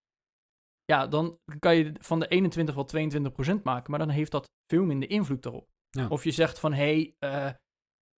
Ja, 0.84 1.06
dan 1.06 1.38
kan 1.58 1.76
je 1.76 1.92
van 2.00 2.20
de 2.20 2.28
21 2.28 2.74
wel 2.74 2.84
22% 2.84 3.62
maken. 3.62 3.90
Maar 3.90 3.98
dan 4.00 4.08
heeft 4.08 4.30
dat 4.30 4.50
veel 4.66 4.84
minder 4.84 5.10
invloed 5.10 5.42
daarop. 5.42 5.68
Ja. 5.90 6.08
Of 6.08 6.24
je 6.24 6.30
zegt 6.30 6.58
van 6.58 6.72
hé, 6.72 6.84
hey, 6.84 7.14
eh, 7.18 7.54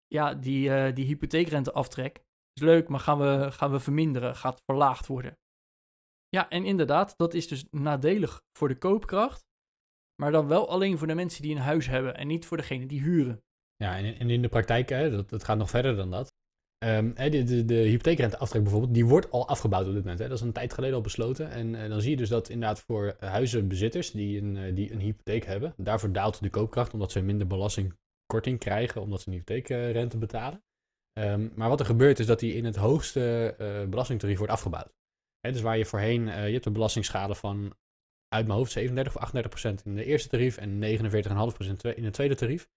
ja, 0.07 0.35
die, 0.35 0.75
eh, 0.75 0.95
die 0.95 1.05
hypotheekrenteaftrek 1.07 2.19
is 2.53 2.63
leuk, 2.63 2.89
maar 2.89 3.01
gaan 3.01 3.19
we, 3.19 3.49
gaan 3.53 3.71
we 3.71 3.81
verminderen, 3.81 4.37
gaat 4.37 4.63
verlaagd 4.65 5.07
worden. 5.07 5.39
Ja, 6.31 6.49
en 6.49 6.65
inderdaad, 6.65 7.15
dat 7.17 7.35
is 7.35 7.49
dus 7.49 7.65
nadelig 7.71 8.43
voor 8.53 8.69
de 8.69 8.79
koopkracht. 8.79 9.49
Maar 10.15 10.33
dan 10.33 10.49
wel 10.49 10.69
alleen 10.69 10.99
voor 10.99 11.07
de 11.07 11.15
mensen 11.15 11.43
die 11.43 11.55
een 11.55 11.63
huis 11.63 11.87
hebben 11.87 12.17
en 12.17 12.27
niet 12.27 12.47
voor 12.47 12.57
degene 12.57 12.87
die 12.87 13.01
huren. 13.01 13.43
Ja, 13.77 13.97
en, 13.97 14.31
in 14.31 14.43
de 14.43 14.49
praktijk, 14.49 14.89
hè, 14.89 15.11
dat, 15.11 15.31
dat 15.31 15.45
gaat 15.45 15.59
nog 15.59 15.71
verder 15.71 15.97
dan 15.97 16.11
dat. 16.11 16.33
Ehm, 16.79 17.31
de, 17.31 17.43
de, 17.45 17.65
de 17.65 17.75
hypotheekrenteaftrek 17.75 18.63
bijvoorbeeld, 18.63 18.95
die 18.95 19.07
wordt 19.07 19.31
al 19.31 19.49
afgebouwd 19.49 19.87
op 19.87 19.93
dit 19.93 20.03
moment. 20.03 20.19
Hè. 20.19 20.29
Dat 20.29 20.37
is 20.37 20.45
een 20.45 20.53
tijd 20.53 20.73
geleden 20.73 20.97
al 20.97 21.03
besloten. 21.03 21.51
En 21.51 21.75
eh, 21.75 21.89
dan 21.89 22.01
zie 22.01 22.11
je 22.11 22.17
dus 22.17 22.29
dat 22.29 22.49
inderdaad 22.49 22.81
voor 22.81 23.17
huizenbezitters 23.19 24.11
die 24.11 24.41
een, 24.43 24.57
eh, 24.57 24.75
die 24.75 24.93
een 24.93 25.01
hypotheek 25.01 25.45
hebben, 25.45 25.75
daarvoor 25.77 26.13
daalt 26.13 26.43
de 26.43 26.51
koopkracht 26.51 26.93
omdat 26.93 27.13
ze 27.13 27.21
minder 27.21 27.47
belastingkorting 27.47 28.59
krijgen, 28.59 29.01
omdat 29.01 29.21
ze 29.21 29.29
een 29.29 29.35
hypotheekrente 29.35 30.19
betalen. 30.19 30.63
Ehm, 31.13 31.49
maar 31.55 31.69
wat 31.69 31.81
er 31.81 31.87
gebeurt 31.87 32.19
is 32.19 32.27
dat 32.27 32.41
die 32.41 32.55
in 32.55 32.65
het 32.65 32.77
hoogste 32.77 33.55
eh, 33.59 33.89
belastingtarief 33.89 34.39
wordt 34.39 34.53
afgebouwd. 34.53 35.00
Hè, 35.41 35.53
dus 35.53 35.61
waar 35.61 35.79
je 35.79 35.85
voorheen, 35.85 36.29
eh, 36.29 36.47
je 36.47 36.53
hebt 36.53 36.67
een 36.67 36.73
belastingschade 36.73 37.35
van 37.35 37.77
uit 38.29 38.47
mijn 38.47 38.59
hoofd 38.59 38.73
37 38.73 39.15
of 39.15 39.21
38 39.21 39.51
procent 39.51 39.85
in 39.85 39.95
de 39.95 40.05
eerste 40.05 40.29
tarief 40.29 40.57
en 40.57 40.79
49,5 40.79 41.55
procent 41.55 41.85
in 41.85 42.05
het 42.05 42.15
tweede 42.15 42.35
tarief. 42.35 42.69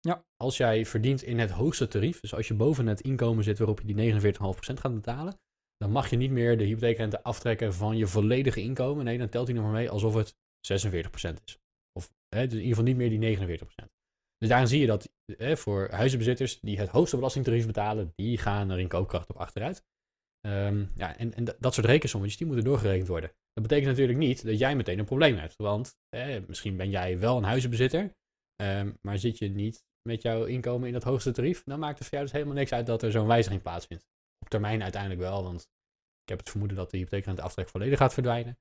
Ja. 0.00 0.24
Als 0.36 0.56
jij 0.56 0.86
verdient 0.86 1.22
in 1.22 1.38
het 1.38 1.50
hoogste 1.50 1.88
tarief, 1.88 2.20
dus 2.20 2.34
als 2.34 2.48
je 2.48 2.54
boven 2.54 2.86
het 2.86 3.00
inkomen 3.00 3.44
zit 3.44 3.58
waarop 3.58 3.80
je 3.80 3.86
die 3.86 3.94
49,5% 3.94 4.80
gaat 4.80 4.94
betalen, 4.94 5.38
dan 5.76 5.90
mag 5.90 6.10
je 6.10 6.16
niet 6.16 6.30
meer 6.30 6.58
de 6.58 6.64
hypotheekrente 6.64 7.22
aftrekken 7.22 7.74
van 7.74 7.96
je 7.96 8.06
volledige 8.06 8.60
inkomen. 8.60 9.04
Nee, 9.04 9.18
dan 9.18 9.28
telt 9.28 9.46
hij 9.46 9.56
nog 9.56 9.64
maar 9.64 9.74
mee 9.74 9.90
alsof 9.90 10.14
het 10.14 10.34
46% 10.60 11.42
is. 11.44 11.58
Of 11.92 12.10
hè, 12.28 12.46
dus 12.46 12.58
in 12.58 12.64
ieder 12.64 12.68
geval 12.68 12.84
niet 12.84 12.96
meer 12.96 13.10
die 13.10 13.18
49%. 13.18 13.92
Dus 14.38 14.48
daarin 14.48 14.68
zie 14.68 14.80
je 14.80 14.86
dat 14.86 15.12
eh, 15.38 15.56
voor 15.56 15.90
huizenbezitters 15.90 16.60
die 16.60 16.78
het 16.78 16.88
hoogste 16.88 17.16
belastingtarief 17.16 17.66
betalen, 17.66 18.12
die 18.14 18.38
gaan 18.38 18.70
er 18.70 18.78
in 18.78 18.88
koopkracht 18.88 19.28
op 19.28 19.36
achteruit. 19.36 19.84
Ehm, 20.46 20.84
ja, 20.96 21.16
en, 21.16 21.34
en 21.34 21.44
dat 21.58 21.74
soort 21.74 21.86
rekensommetjes, 21.86 22.38
die 22.38 22.46
moeten 22.46 22.64
doorgerekend 22.64 23.08
worden. 23.08 23.30
Dat 23.52 23.62
betekent 23.62 23.88
natuurlijk 23.88 24.18
niet 24.18 24.44
dat 24.44 24.58
jij 24.58 24.76
meteen 24.76 24.98
een 24.98 25.04
probleem 25.04 25.36
hebt. 25.36 25.56
Want 25.56 25.96
eh, 26.08 26.36
misschien 26.46 26.76
ben 26.76 26.90
jij 26.90 27.18
wel 27.18 27.36
een 27.36 27.44
huizenbezitter, 27.44 28.14
ehm, 28.56 28.92
maar 29.00 29.18
zit 29.18 29.38
je 29.38 29.48
niet 29.48 29.84
met 30.08 30.22
jouw 30.22 30.44
inkomen 30.44 30.86
in 30.86 30.92
dat 30.92 31.02
hoogste 31.02 31.30
tarief, 31.30 31.62
dan 31.64 31.78
maakt 31.78 31.98
het 31.98 32.08
voor 32.08 32.16
jou 32.16 32.24
dus 32.24 32.32
helemaal 32.32 32.54
niks 32.54 32.72
uit 32.72 32.86
dat 32.86 33.02
er 33.02 33.10
zo'n 33.10 33.26
wijziging 33.26 33.62
plaatsvindt. 33.62 34.06
Op 34.38 34.48
termijn 34.48 34.82
uiteindelijk 34.82 35.20
wel, 35.20 35.42
want 35.42 35.60
ik 36.22 36.28
heb 36.28 36.38
het 36.38 36.50
vermoeden 36.50 36.76
dat 36.76 36.90
de 36.90 36.96
hypotheekrenteaftrek 36.96 37.68
volledig 37.68 37.98
gaat 37.98 38.14
verdwijnen. 38.14 38.58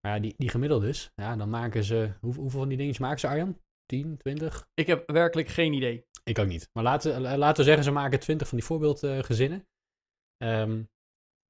Maar 0.00 0.14
ja, 0.14 0.20
die, 0.20 0.34
die 0.36 0.48
gemiddeldes, 0.48 1.10
ja, 1.14 1.36
dan 1.36 1.50
maken 1.50 1.84
ze, 1.84 2.12
hoe, 2.20 2.34
hoeveel 2.34 2.60
van 2.60 2.68
die 2.68 2.76
dingetjes 2.76 3.02
maken 3.02 3.20
ze 3.20 3.28
Arjan? 3.28 3.60
10, 3.86 4.16
20? 4.16 4.68
Ik 4.74 4.86
heb 4.86 5.10
werkelijk 5.10 5.48
geen 5.48 5.72
idee. 5.72 6.06
Ik 6.24 6.38
ook 6.38 6.46
niet. 6.46 6.70
Maar 6.72 6.84
laten, 6.84 7.20
laten 7.20 7.56
we 7.56 7.64
zeggen, 7.64 7.84
ze 7.84 7.90
maken 7.90 8.20
20 8.20 8.48
van 8.48 8.58
die 8.58 8.66
voorbeeldgezinnen. 8.66 9.66
Ehm, 10.36 10.82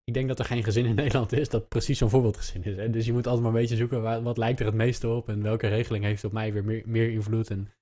ik 0.07 0.15
denk 0.15 0.29
dat 0.29 0.39
er 0.39 0.45
geen 0.45 0.65
gezin 0.65 0.85
in 0.85 0.95
Nederland 1.05 1.33
is 1.33 1.49
dat 1.49 1.69
precies 1.69 1.99
zo'n 1.99 2.11
voorbeeldgezin 2.11 2.63
is. 2.65 2.77
Hè? 2.77 2.91
Dus 2.91 3.07
je 3.07 3.13
moet 3.13 3.27
altijd 3.27 3.45
maar 3.45 3.55
een 3.55 3.61
beetje 3.61 3.77
zoeken, 3.77 4.03
waar, 4.03 4.23
wat 4.23 4.39
lijkt 4.39 4.61
er 4.61 4.67
het 4.67 4.75
meeste 4.75 5.09
op 5.09 5.29
en 5.29 5.43
welke 5.43 5.67
regeling 5.69 6.05
heeft 6.05 6.25
op 6.25 6.33
mij 6.33 6.53
weer 6.53 6.65
meer, 6.65 6.83
meer 6.89 7.11
invloed. 7.11 7.51
En 7.51 7.73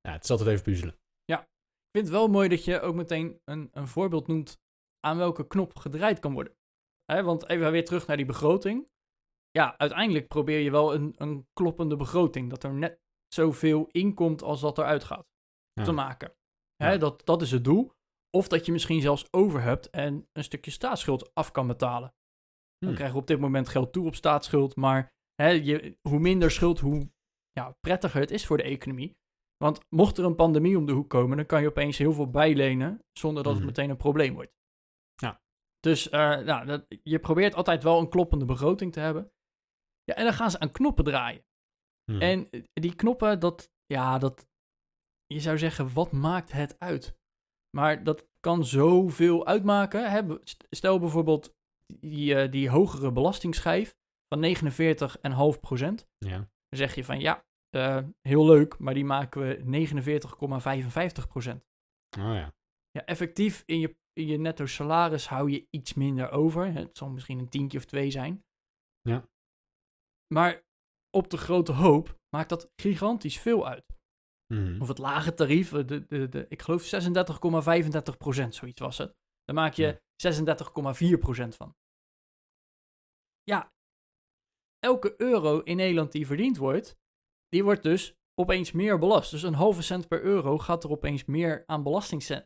ja, 0.00 0.12
het 0.12 0.24
is 0.24 0.30
altijd 0.30 0.48
even 0.48 0.62
puzzelen. 0.62 0.94
Ja, 1.24 1.40
ik 1.40 1.90
vind 1.92 2.04
het 2.06 2.14
wel 2.14 2.28
mooi 2.28 2.48
dat 2.48 2.64
je 2.64 2.80
ook 2.80 2.94
meteen 2.94 3.40
een, 3.44 3.68
een 3.72 3.88
voorbeeld 3.88 4.26
noemt 4.26 4.58
aan 5.00 5.16
welke 5.16 5.46
knop 5.46 5.76
gedraaid 5.76 6.18
kan 6.18 6.32
worden. 6.32 6.54
Hè, 7.12 7.22
want 7.22 7.48
even 7.48 7.72
weer 7.72 7.84
terug 7.84 8.06
naar 8.06 8.16
die 8.16 8.26
begroting. 8.26 8.88
Ja, 9.50 9.78
uiteindelijk 9.78 10.28
probeer 10.28 10.58
je 10.58 10.70
wel 10.70 10.94
een, 10.94 11.14
een 11.16 11.46
kloppende 11.52 11.96
begroting. 11.96 12.50
Dat 12.50 12.62
er 12.64 12.74
net 12.74 13.00
zoveel 13.34 13.88
inkomt 13.90 14.42
als 14.42 14.60
dat 14.60 14.78
eruit 14.78 15.04
gaat 15.04 15.26
Ja. 15.72 15.84
te 15.84 15.92
maken. 15.92 16.34
Hè, 16.76 16.92
Ja. 16.92 16.98
dat, 16.98 17.26
dat 17.26 17.42
is 17.42 17.50
het 17.50 17.64
doel. 17.64 17.92
Of 18.34 18.48
dat 18.48 18.66
je 18.66 18.72
misschien 18.72 19.00
zelfs 19.00 19.32
over 19.32 19.62
hebt 19.62 19.90
en 19.90 20.28
een 20.32 20.44
stukje 20.44 20.70
staatsschuld 20.70 21.34
af 21.34 21.50
kan 21.50 21.66
betalen. 21.66 22.14
Dan 22.78 22.88
Hmm. 22.88 22.94
krijgen 22.94 23.14
we 23.16 23.20
op 23.20 23.26
dit 23.26 23.38
moment 23.38 23.68
geld 23.68 23.92
toe 23.92 24.06
op 24.06 24.14
staatsschuld. 24.14 24.76
Maar 24.76 25.12
hè, 25.34 25.48
je, 25.48 25.98
hoe 26.08 26.18
minder 26.18 26.50
schuld, 26.50 26.80
hoe 26.80 27.10
ja, 27.50 27.76
prettiger 27.80 28.20
het 28.20 28.30
is 28.30 28.46
voor 28.46 28.56
de 28.56 28.62
economie. 28.62 29.16
Want 29.56 29.80
mocht 29.88 30.18
er 30.18 30.24
een 30.24 30.34
pandemie 30.34 30.78
om 30.78 30.86
de 30.86 30.92
hoek 30.92 31.10
komen, 31.10 31.36
dan 31.36 31.46
kan 31.46 31.60
je 31.60 31.68
opeens 31.68 31.98
heel 31.98 32.12
veel 32.12 32.30
bijlenen 32.30 33.04
zonder 33.12 33.42
dat 33.42 33.54
het 33.54 33.64
meteen 33.64 33.90
een 33.90 33.96
probleem 33.96 34.34
wordt. 34.34 34.52
Ja. 35.14 35.40
Dus 35.80 36.08
eh, 36.08 36.38
nou, 36.38 36.66
dat, 36.66 36.86
je 37.02 37.18
probeert 37.18 37.54
altijd 37.54 37.82
wel 37.82 37.98
een 38.00 38.08
kloppende 38.08 38.44
begroting 38.44 38.92
te 38.92 39.00
hebben. 39.00 39.32
Ja, 40.04 40.14
en 40.14 40.24
dan 40.24 40.32
gaan 40.32 40.50
ze 40.50 40.58
aan 40.58 40.72
knoppen 40.72 41.04
draaien. 41.04 41.44
Hmm. 42.04 42.20
En 42.20 42.48
die 42.72 42.94
knoppen, 42.94 43.40
dat, 43.40 43.70
ja, 43.86 44.18
dat, 44.18 44.48
je 45.26 45.40
zou 45.40 45.58
zeggen, 45.58 45.92
wat 45.92 46.12
maakt 46.12 46.52
het 46.52 46.78
uit? 46.78 47.22
Maar 47.74 48.04
dat 48.04 48.28
kan 48.40 48.64
zoveel 48.64 49.46
uitmaken. 49.46 50.10
Hè? 50.10 50.38
Stel 50.70 50.98
bijvoorbeeld 50.98 51.54
die, 51.86 52.34
eh, 52.34 52.50
die 52.50 52.70
hogere 52.70 53.12
belastingsschijf 53.12 53.96
van 54.28 54.40
49,5 54.40 55.60
procent. 55.60 56.06
Ja. 56.18 56.36
Dan 56.36 56.78
zeg 56.78 56.94
je 56.94 57.04
van 57.04 57.20
ja, 57.20 57.46
eh, 57.70 57.98
heel 58.20 58.46
leuk, 58.46 58.78
maar 58.78 58.94
die 58.94 59.04
maken 59.04 59.40
we 59.40 59.62
49,55 59.64 61.28
procent. 61.28 61.64
Oh 62.18 62.34
ja. 62.34 62.54
Ja, 62.90 63.04
effectief 63.04 63.62
in 63.66 63.78
je, 63.78 63.96
in 64.12 64.26
je 64.26 64.38
netto 64.38 64.66
salaris 64.66 65.28
hou 65.28 65.50
je 65.50 65.66
iets 65.70 65.94
minder 65.94 66.30
over. 66.30 66.72
Het 66.72 66.96
zal 66.96 67.08
misschien 67.08 67.38
een 67.38 67.48
tientje 67.48 67.78
of 67.78 67.84
twee 67.84 68.10
zijn. 68.10 68.44
Ja. 69.00 69.28
Maar 70.34 70.62
op 71.10 71.30
de 71.30 71.36
grote 71.36 71.72
hoop 71.72 72.18
maakt 72.36 72.48
dat 72.48 72.70
gigantisch 72.76 73.38
veel 73.38 73.68
uit. 73.68 73.93
Mhm. 74.54 74.82
Of 74.82 74.88
het 74.88 74.98
lage 74.98 75.34
tarief, 75.34 75.72
eh, 75.72 75.86
de, 75.86 76.06
de, 76.06 76.28
de, 76.28 76.46
ik 76.48 76.62
geloof 76.62 76.82
36,35 78.10 78.16
procent, 78.18 78.54
zoiets 78.54 78.80
was 78.80 78.98
het. 78.98 79.16
Dan 79.44 79.54
maak 79.54 79.74
je 79.74 80.02
36,4 80.16 81.18
procent 81.18 81.56
van. 81.56 81.76
Ja, 83.42 83.72
elke 84.78 85.14
euro 85.16 85.60
in 85.60 85.76
Nederland 85.76 86.12
die 86.12 86.26
verdiend 86.26 86.56
wordt, 86.56 86.96
die 87.48 87.64
wordt 87.64 87.82
dus 87.82 88.14
opeens 88.40 88.72
meer 88.72 88.98
belast. 88.98 89.30
Dus 89.30 89.42
een 89.42 89.54
halve 89.54 89.82
cent 89.82 90.08
per 90.08 90.22
euro 90.22 90.58
gaat 90.58 90.84
er 90.84 90.90
opeens 90.90 91.24
meer 91.24 91.62
aan 91.66 91.82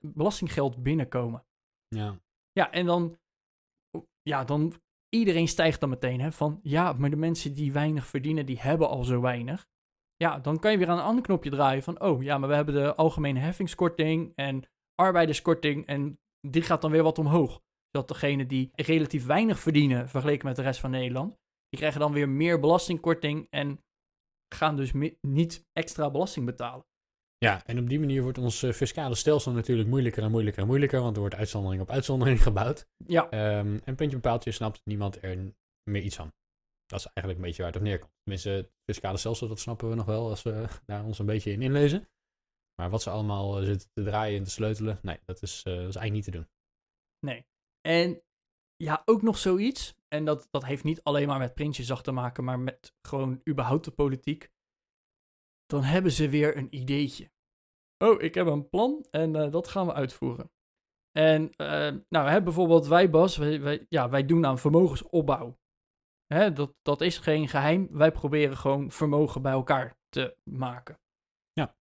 belastinggeld 0.01 0.83
binnenkomen. 0.83 1.47
Ja. 1.89 2.21
Ja, 2.53 2.71
en 2.71 2.87
dan, 2.87 3.19
ja, 4.23 4.45
dan, 4.45 4.73
iedereen 5.09 5.49
stijgt 5.49 5.81
dan 5.81 5.89
meteen 5.89 6.21
hè, 6.21 6.33
van, 6.33 6.61
ja, 6.63 6.93
maar 6.93 7.11
de 7.11 7.17
mensen 7.17 7.55
die 7.55 7.73
weinig 7.73 8.07
verdienen, 8.07 8.47
die 8.47 8.61
hebben 8.61 8.89
al 8.89 9.05
zo 9.05 9.21
weinig. 9.21 9.67
Ja, 10.19 10.39
dan 10.39 10.59
kan 10.59 10.71
je 10.71 10.79
weer 10.79 10.89
aan 10.89 10.99
een 10.99 11.05
ander 11.05 11.25
knopje 11.25 11.51
draaien 11.51 11.83
van, 11.83 12.01
oh 12.01 12.23
ja, 12.23 12.39
maar 12.39 12.49
we 12.49 12.55
hebben 12.55 12.75
de 12.75 12.95
algemene 12.95 13.39
heffingskorting 13.39 14.33
en 14.35 14.63
arbeiderskorting 14.95 15.87
en 15.87 16.19
die 16.41 16.63
gaat 16.63 16.83
dan 16.83 16.91
weer 16.91 17.03
wat 17.03 17.19
omhoog. 17.19 17.61
Dat 17.91 18.09
degene 18.09 18.47
die 18.47 18.71
relatief 18.75 19.27
weinig 19.27 19.59
verdienen 19.59 20.09
vergeleken 20.09 20.47
met 20.47 20.57
de 20.57 20.63
rest 20.63 20.81
van 20.81 20.91
Nederland, 20.91 21.37
die 21.69 21.79
krijgen 21.79 22.01
dan 22.01 22.13
weer 22.13 22.29
meer 22.29 22.61
belastingkorting 22.61 23.47
en 23.51 23.85
gaan 24.55 24.77
dus 24.77 24.93
niet 25.21 25.67
extra 25.73 26.11
belasting 26.11 26.47
betalen. 26.47 26.87
Ja, 27.39 27.67
en 27.67 27.79
op 27.79 27.89
die 27.89 27.99
manier 28.01 28.23
wordt 28.23 28.39
ons 28.39 28.63
eh, 28.63 28.73
fiscale 28.73 29.15
stelsel 29.15 29.53
natuurlijk 29.53 29.89
moeilijker 29.89 30.23
en 30.23 30.31
moeilijker 30.31 30.63
en 30.63 30.69
moeilijker, 30.69 31.01
want 31.01 31.15
er 31.15 31.21
wordt 31.21 31.35
uitzondering 31.35 31.83
op 31.83 31.91
uitzondering 31.91 32.43
gebouwd. 32.49 32.87
Ja, 33.07 33.31
Ehm, 33.31 33.79
en 33.85 33.95
puntje 33.95 34.19
paaltje 34.19 34.51
snapt 34.51 34.81
niemand 34.85 35.23
er 35.23 35.53
meer 35.91 36.03
iets 36.03 36.17
van. 36.17 36.33
Dat 36.89 36.99
is 36.99 37.07
eigenlijk 37.07 37.39
een 37.39 37.45
beetje 37.45 37.63
waar 37.63 37.73
het 37.73 37.81
op 37.81 37.87
neerkomt. 37.87 38.13
Tenminste, 38.23 38.51
het 38.51 38.71
fiscale 38.85 39.17
stelsel, 39.17 39.49
dat 39.49 39.59
snappen 39.59 39.89
we 39.89 39.95
nog 39.95 40.07
wel 40.07 40.29
als 40.29 40.43
we 40.43 40.67
daar 40.87 41.05
ons 41.05 41.19
een 41.19 41.27
beetje 41.27 41.51
in 41.51 41.63
inlezen. 41.63 42.09
Maar 42.81 42.91
wat 42.91 43.03
ze 43.03 43.11
allemaal 43.11 43.59
eh, 43.59 43.65
zitten 43.65 43.89
te 43.93 44.03
draaien 44.03 44.39
en 44.39 44.45
te 44.45 44.51
sleutelen, 44.51 44.99
nee, 45.03 45.19
dat 45.25 45.43
is, 45.43 45.63
eh, 45.63 45.73
is 45.73 45.81
eigenlijk 45.81 46.13
niet 46.13 46.25
te 46.25 46.31
doen. 46.31 46.49
Nee. 47.27 47.47
En 47.81 48.23
ja, 48.77 49.03
ook 49.05 49.23
nog 49.23 49.39
zoiets. 49.39 49.97
En 50.09 50.25
dat, 50.25 50.49
dat 50.51 50.65
heeft 50.65 50.85
niet 50.85 51.03
alleen 51.03 51.27
maar 51.27 51.39
met 51.39 51.55
Prinsjesdag 51.55 52.03
te 52.03 52.13
maken, 52.13 52.45
maar 52.45 52.59
met 52.59 52.95
gewoon 53.03 53.41
überhaupt 53.49 53.85
de 53.85 53.91
politiek. 53.91 54.51
Dan 55.67 55.83
hebben 55.83 56.13
ze 56.13 56.29
weer 56.29 56.57
een 56.57 56.75
ideetje. 56.75 57.31
Oh, 58.05 58.23
ik 58.23 58.35
heb 58.35 58.47
een 58.47 58.69
plan 58.69 59.07
en 59.11 59.37
eh, 59.37 59.51
dat 59.51 59.69
gaan 59.69 59.87
we 59.87 59.93
uitvoeren. 59.93 60.51
En 61.13 61.53
nou, 62.09 62.29
hè, 62.29 62.43
bijvoorbeeld 62.43 62.87
wij 62.87 63.11
Bas, 63.11 63.37
wij, 63.37 63.87
ja, 63.89 64.09
wij 64.09 64.25
doen 64.25 64.47
aan 64.47 64.59
vermogensopbouw. 64.59 65.59
Hè, 66.35 66.53
dat, 66.53 66.75
dat 66.83 67.01
is 67.01 67.19
geen 67.19 67.49
geheim. 67.49 67.89
Wij 67.91 68.13
proberen 68.13 68.57
gewoon 68.57 68.91
vermogen 68.91 69.43
bij 69.43 69.53
elkaar 69.53 69.97
te 70.09 70.37
maken. 70.45 70.99
Ja. 71.53 71.77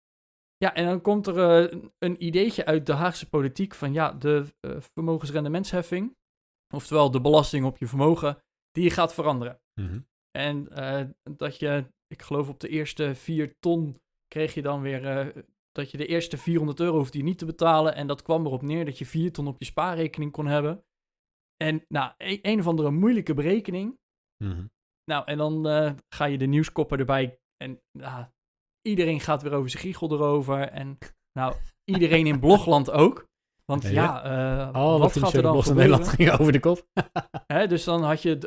Ja, 0.56 0.74
en 0.74 0.84
dan 0.84 1.00
komt 1.00 1.26
er 1.26 1.70
eh, 1.72 1.80
een 1.98 2.24
ideetje 2.24 2.64
uit 2.64 2.86
de 2.86 2.92
Haagse 2.92 3.28
politiek 3.28 3.74
van 3.74 3.92
ja, 3.92 4.12
de 4.12 4.46
eh, 4.60 4.76
vermogensrendementsheffing, 4.80 6.16
oftewel 6.74 7.10
de 7.10 7.20
belasting 7.20 7.64
op 7.64 7.78
je 7.78 7.86
vermogen, 7.86 8.42
die 8.70 8.90
gaat 8.90 9.14
veranderen. 9.14 9.60
Mhm. 9.74 10.00
En 10.30 10.68
eh, 10.68 11.06
dat 11.22 11.58
je, 11.58 11.86
ik 12.06 12.22
geloof 12.22 12.48
op 12.48 12.60
de 12.60 12.68
eerste 12.68 13.14
4 13.14 13.58
ton 13.58 14.00
kreeg 14.28 14.54
je 14.54 14.62
dan 14.62 14.80
weer, 14.80 15.32
dat 15.72 15.90
je 15.90 15.96
de 15.96 16.06
eerste 16.06 16.38
400 16.38 16.80
euro 16.80 16.96
hoefde 16.96 17.18
je 17.18 17.24
niet 17.24 17.38
te 17.38 17.44
betalen. 17.44 17.94
En 17.94 18.06
dat 18.06 18.22
kwam 18.22 18.46
erop 18.46 18.62
neer 18.62 18.84
dat 18.84 18.98
je 18.98 19.06
4 19.06 19.32
ton 19.32 19.46
op 19.46 19.58
je 19.58 19.64
spaarrekening 19.64 20.32
kon 20.32 20.46
hebben. 20.46 20.84
En 21.56 21.84
nou, 21.88 22.12
een, 22.18 22.38
een 22.42 22.58
of 22.58 22.66
andere 22.66 22.90
moeilijke 22.90 23.34
berekening. 23.34 24.00
Mhm. 24.42 24.64
Nou, 25.04 25.24
en 25.26 25.38
dan 25.38 25.68
eh, 25.68 25.92
ga 26.14 26.24
je 26.24 26.38
de 26.38 26.46
nieuwskoppen 26.46 26.98
erbij. 26.98 27.38
En 27.56 27.80
nou, 27.98 28.24
iedereen 28.88 29.20
gaat 29.20 29.42
weer 29.42 29.52
over 29.52 29.70
zijn 29.70 29.82
giegel 29.82 30.12
erover. 30.12 30.68
En 30.68 30.98
nou, 31.38 31.54
iedereen 31.84 32.26
in 32.26 32.40
Blogland 32.40 32.90
ook. 32.90 33.30
Want 33.64 33.82
Ja. 33.82 33.90
ja, 34.26 34.70
Alle 34.70 34.98
wat 34.98 35.18
gaat 35.18 35.32
er 35.32 35.42
dan 35.42 35.56
in 35.56 35.62
gebeuren? 35.62 35.90
Nederland 35.90 36.16
gingen 36.16 36.38
over 36.38 36.52
de 36.52 36.60
kop. 36.60 36.86
Hè, 37.52 37.66
dus 37.66 37.84
dan 37.84 38.02
had 38.02 38.22
je 38.22 38.28
het, 38.28 38.42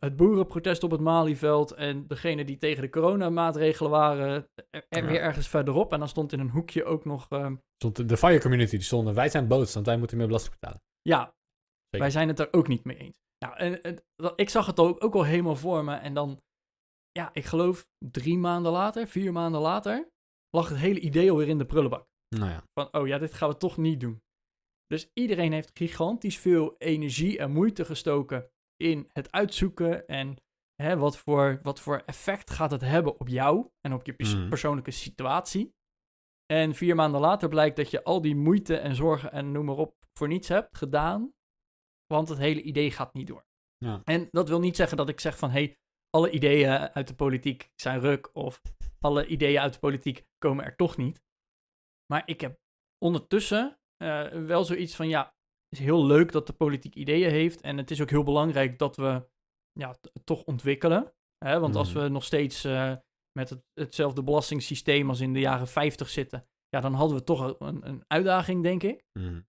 het, 0.00 0.16
boerenprotest 0.16 0.82
op 0.82 0.90
het 0.90 1.00
Malieveld 1.00 1.70
en 1.72 2.06
degene 2.06 2.44
die 2.44 2.56
tegen 2.56 2.82
de 2.82 2.88
coronamaatregelen 2.90 3.90
waren, 3.90 4.28
er, 4.70 4.84
er 4.88 5.02
Ja. 5.02 5.08
weer 5.10 5.20
ergens 5.20 5.48
verderop. 5.48 5.92
En 5.92 5.98
dan 5.98 6.08
stond 6.08 6.32
in 6.32 6.40
een 6.40 6.50
hoekje 6.50 6.84
ook 6.84 7.04
nog, 7.04 7.26
ehm, 7.28 7.56
Stond 7.76 7.96
de- 7.96 8.04
de 8.04 8.16
fire 8.16 8.40
community, 8.40 8.70
die 8.76 8.84
stonden, 8.84 9.14
wij 9.14 9.28
zijn 9.28 9.48
boos, 9.48 9.74
want 9.74 9.86
wij 9.86 9.96
moeten 9.98 10.16
meer 10.16 10.26
belasting 10.26 10.54
betalen. 10.60 10.82
ja, 11.02 11.34
wij 11.88 12.10
zijn 12.10 12.28
het 12.28 12.38
er 12.40 12.48
ook 12.52 12.68
niet 12.68 12.84
mee 12.84 12.96
eens. 12.96 13.20
Nou, 13.42 13.56
en, 13.56 14.02
ik 14.36 14.48
zag 14.48 14.66
het 14.66 14.78
ook, 14.80 15.04
ook 15.04 15.14
al 15.14 15.24
helemaal 15.24 15.56
voor 15.56 15.84
me. 15.84 15.94
En 15.94 16.14
dan, 16.14 16.40
ja, 17.10 17.30
ik 17.32 17.44
geloof 17.44 17.86
drie 17.98 18.38
maanden 18.38 18.72
later, 18.72 19.08
vier 19.08 19.32
maanden 19.32 19.60
later, 19.60 20.08
lag 20.50 20.68
het 20.68 20.78
hele 20.78 21.00
idee 21.00 21.30
alweer 21.30 21.48
in 21.48 21.58
de 21.58 21.66
prullenbak. 21.66 22.06
Nou 22.28 22.50
ja. 22.50 22.62
Van, 22.74 22.94
oh 22.94 23.06
ja, 23.06 23.18
dit 23.18 23.32
gaan 23.34 23.48
we 23.48 23.56
toch 23.56 23.76
niet 23.76 24.00
doen. 24.00 24.22
Dus 24.86 25.10
iedereen 25.14 25.52
heeft 25.52 25.70
gigantisch 25.74 26.38
veel 26.38 26.74
energie 26.78 27.38
en 27.38 27.50
moeite 27.52 27.84
gestoken 27.84 28.50
in 28.76 29.08
het 29.12 29.32
uitzoeken 29.32 30.06
en 30.06 30.36
hè, 30.82 30.96
wat, 30.96 31.16
voor, 31.16 31.58
wat 31.62 31.80
voor 31.80 32.02
effect 32.06 32.50
gaat 32.50 32.70
het 32.70 32.80
hebben 32.80 33.20
op 33.20 33.28
jou 33.28 33.68
en 33.80 33.92
op 33.92 34.06
je 34.06 34.12
pers- 34.12 34.34
Mhm. 34.34 34.48
persoonlijke 34.48 34.90
situatie. 34.90 35.74
En 36.46 36.74
vier 36.74 36.94
maanden 36.94 37.20
later 37.20 37.48
blijkt 37.48 37.76
dat 37.76 37.90
je 37.90 38.04
al 38.04 38.20
die 38.20 38.36
moeite 38.36 38.76
en 38.76 38.94
zorgen 38.94 39.32
en 39.32 39.52
noem 39.52 39.64
maar 39.64 39.76
op 39.76 39.94
voor 40.18 40.28
niets 40.28 40.48
hebt 40.48 40.76
gedaan, 40.76 41.32
want 42.12 42.28
het 42.28 42.38
hele 42.38 42.62
idee 42.62 42.90
gaat 42.90 43.14
niet 43.14 43.26
door. 43.26 43.44
Ja. 43.76 44.00
En 44.04 44.28
dat 44.30 44.48
wil 44.48 44.60
niet 44.60 44.76
zeggen 44.76 44.96
dat 44.96 45.08
ik 45.08 45.20
zeg 45.20 45.38
van, 45.38 45.50
hey, 45.50 45.76
alle 46.10 46.30
ideeën 46.30 46.68
uit 46.70 47.08
de 47.08 47.14
politiek 47.14 47.70
zijn 47.74 48.00
ruk 48.00 48.30
of 48.36 48.62
alle 49.00 49.26
ideeën 49.26 49.60
uit 49.60 49.72
de 49.72 49.78
politiek 49.78 50.24
komen 50.38 50.64
er 50.64 50.76
toch 50.76 50.96
niet. 50.96 51.22
Maar 52.12 52.22
ik 52.26 52.40
heb 52.40 52.60
ondertussen 52.98 53.78
eh, 53.96 54.28
wel 54.28 54.64
zoiets 54.64 54.96
van, 54.96 55.08
ja, 55.08 55.24
het 55.68 55.78
is 55.78 55.84
heel 55.84 56.06
leuk 56.06 56.32
dat 56.32 56.46
de 56.46 56.52
politiek 56.52 56.94
ideeën 56.94 57.30
heeft. 57.30 57.60
En 57.60 57.76
het 57.76 57.90
is 57.90 58.00
ook 58.00 58.10
heel 58.10 58.22
belangrijk 58.22 58.78
dat 58.78 58.96
we 58.96 59.28
ja, 59.72 59.96
toch 60.24 60.44
ontwikkelen. 60.44 61.12
Hè? 61.44 61.60
Want 61.60 61.76
als 61.76 61.92
Mhm. 61.92 62.02
we 62.02 62.08
nog 62.08 62.24
steeds 62.24 62.64
eh, 62.64 62.94
met 63.38 63.50
het, 63.50 63.64
hetzelfde 63.74 64.22
belastingssysteem 64.22 65.08
als 65.08 65.20
in 65.20 65.32
de 65.32 65.40
jaren 65.40 65.68
50 65.68 66.08
zitten, 66.08 66.46
ja, 66.68 66.80
dan 66.80 66.94
hadden 66.94 67.16
we 67.16 67.24
toch 67.24 67.60
een, 67.60 67.88
een 67.88 68.04
uitdaging, 68.06 68.62
denk 68.62 68.82
ik. 68.82 69.04
Mhm. 69.18 69.40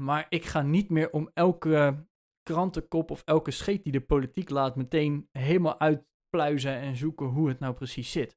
Maar 0.00 0.26
ik 0.28 0.44
ga 0.44 0.62
niet 0.62 0.90
meer 0.90 1.10
om 1.12 1.30
elke 1.34 2.06
krantenkop 2.42 3.10
of 3.10 3.22
elke 3.24 3.50
scheet 3.50 3.82
die 3.82 3.92
de 3.92 4.00
politiek 4.00 4.50
laat 4.50 4.76
meteen 4.76 5.28
helemaal 5.32 5.80
uitpluizen 5.80 6.74
en 6.74 6.96
zoeken 6.96 7.26
hoe 7.26 7.48
het 7.48 7.58
nou 7.58 7.74
precies 7.74 8.10
zit. 8.12 8.36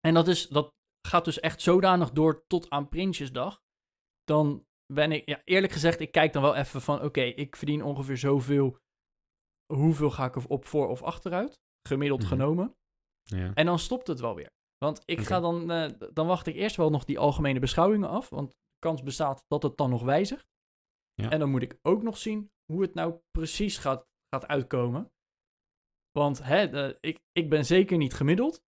En 0.00 0.14
dat, 0.14 0.28
is, 0.28 0.48
dat 0.48 0.74
gaat 1.08 1.24
dus 1.24 1.40
echt 1.40 1.62
zodanig 1.62 2.10
door 2.10 2.46
tot 2.46 2.70
aan 2.70 2.88
Prinsjesdag. 2.88 3.62
Dan 4.24 4.66
ben 4.92 5.12
ik, 5.12 5.28
ja, 5.28 5.40
eerlijk 5.44 5.72
gezegd, 5.72 6.00
ik 6.00 6.12
kijk 6.12 6.32
dan 6.32 6.42
wel 6.42 6.54
even 6.54 6.80
van, 6.80 7.02
oké, 7.02 7.20
ik 7.20 7.56
verdien 7.56 7.82
ongeveer 7.82 8.16
zoveel. 8.16 8.78
Hoeveel 9.74 10.10
ga 10.10 10.24
ik 10.24 10.34
er 10.36 10.48
op 10.48 10.64
voor 10.64 10.88
of 10.88 11.02
achteruit? 11.02 11.60
Gemiddeld 11.88 12.20
Mhm. 12.20 12.28
genomen. 12.28 12.74
Ja. 13.22 13.54
En 13.54 13.66
dan 13.66 13.78
stopt 13.78 14.06
het 14.06 14.20
wel 14.20 14.34
weer. 14.34 14.50
Want 14.78 15.02
ik 15.04 15.20
ga 15.20 15.40
dan, 15.40 15.70
eh, 15.70 15.90
dan 16.12 16.26
wacht 16.26 16.46
ik 16.46 16.54
eerst 16.54 16.76
wel 16.76 16.90
nog 16.90 17.04
die 17.04 17.18
algemene 17.18 17.58
beschouwingen 17.60 18.08
af. 18.08 18.28
Want 18.28 18.54
kans 18.86 19.02
bestaat 19.02 19.44
dat 19.48 19.62
het 19.62 19.76
dan 19.76 19.90
nog 19.90 20.02
wijzigt. 20.02 20.48
Ja. 21.14 21.30
En 21.30 21.38
dan 21.38 21.50
moet 21.50 21.62
ik 21.62 21.78
ook 21.82 22.02
nog 22.02 22.16
zien 22.16 22.50
hoe 22.72 22.82
het 22.82 22.94
nou 22.94 23.20
precies 23.30 23.78
gaat, 23.78 24.06
gaat 24.34 24.46
uitkomen. 24.46 25.12
Want 26.10 26.42
hè, 26.42 26.68
de- 26.68 26.98
ik, 27.00 27.20
ik 27.32 27.50
ben 27.50 27.64
zeker 27.66 27.96
niet 27.96 28.14
gemiddeld. 28.14 28.64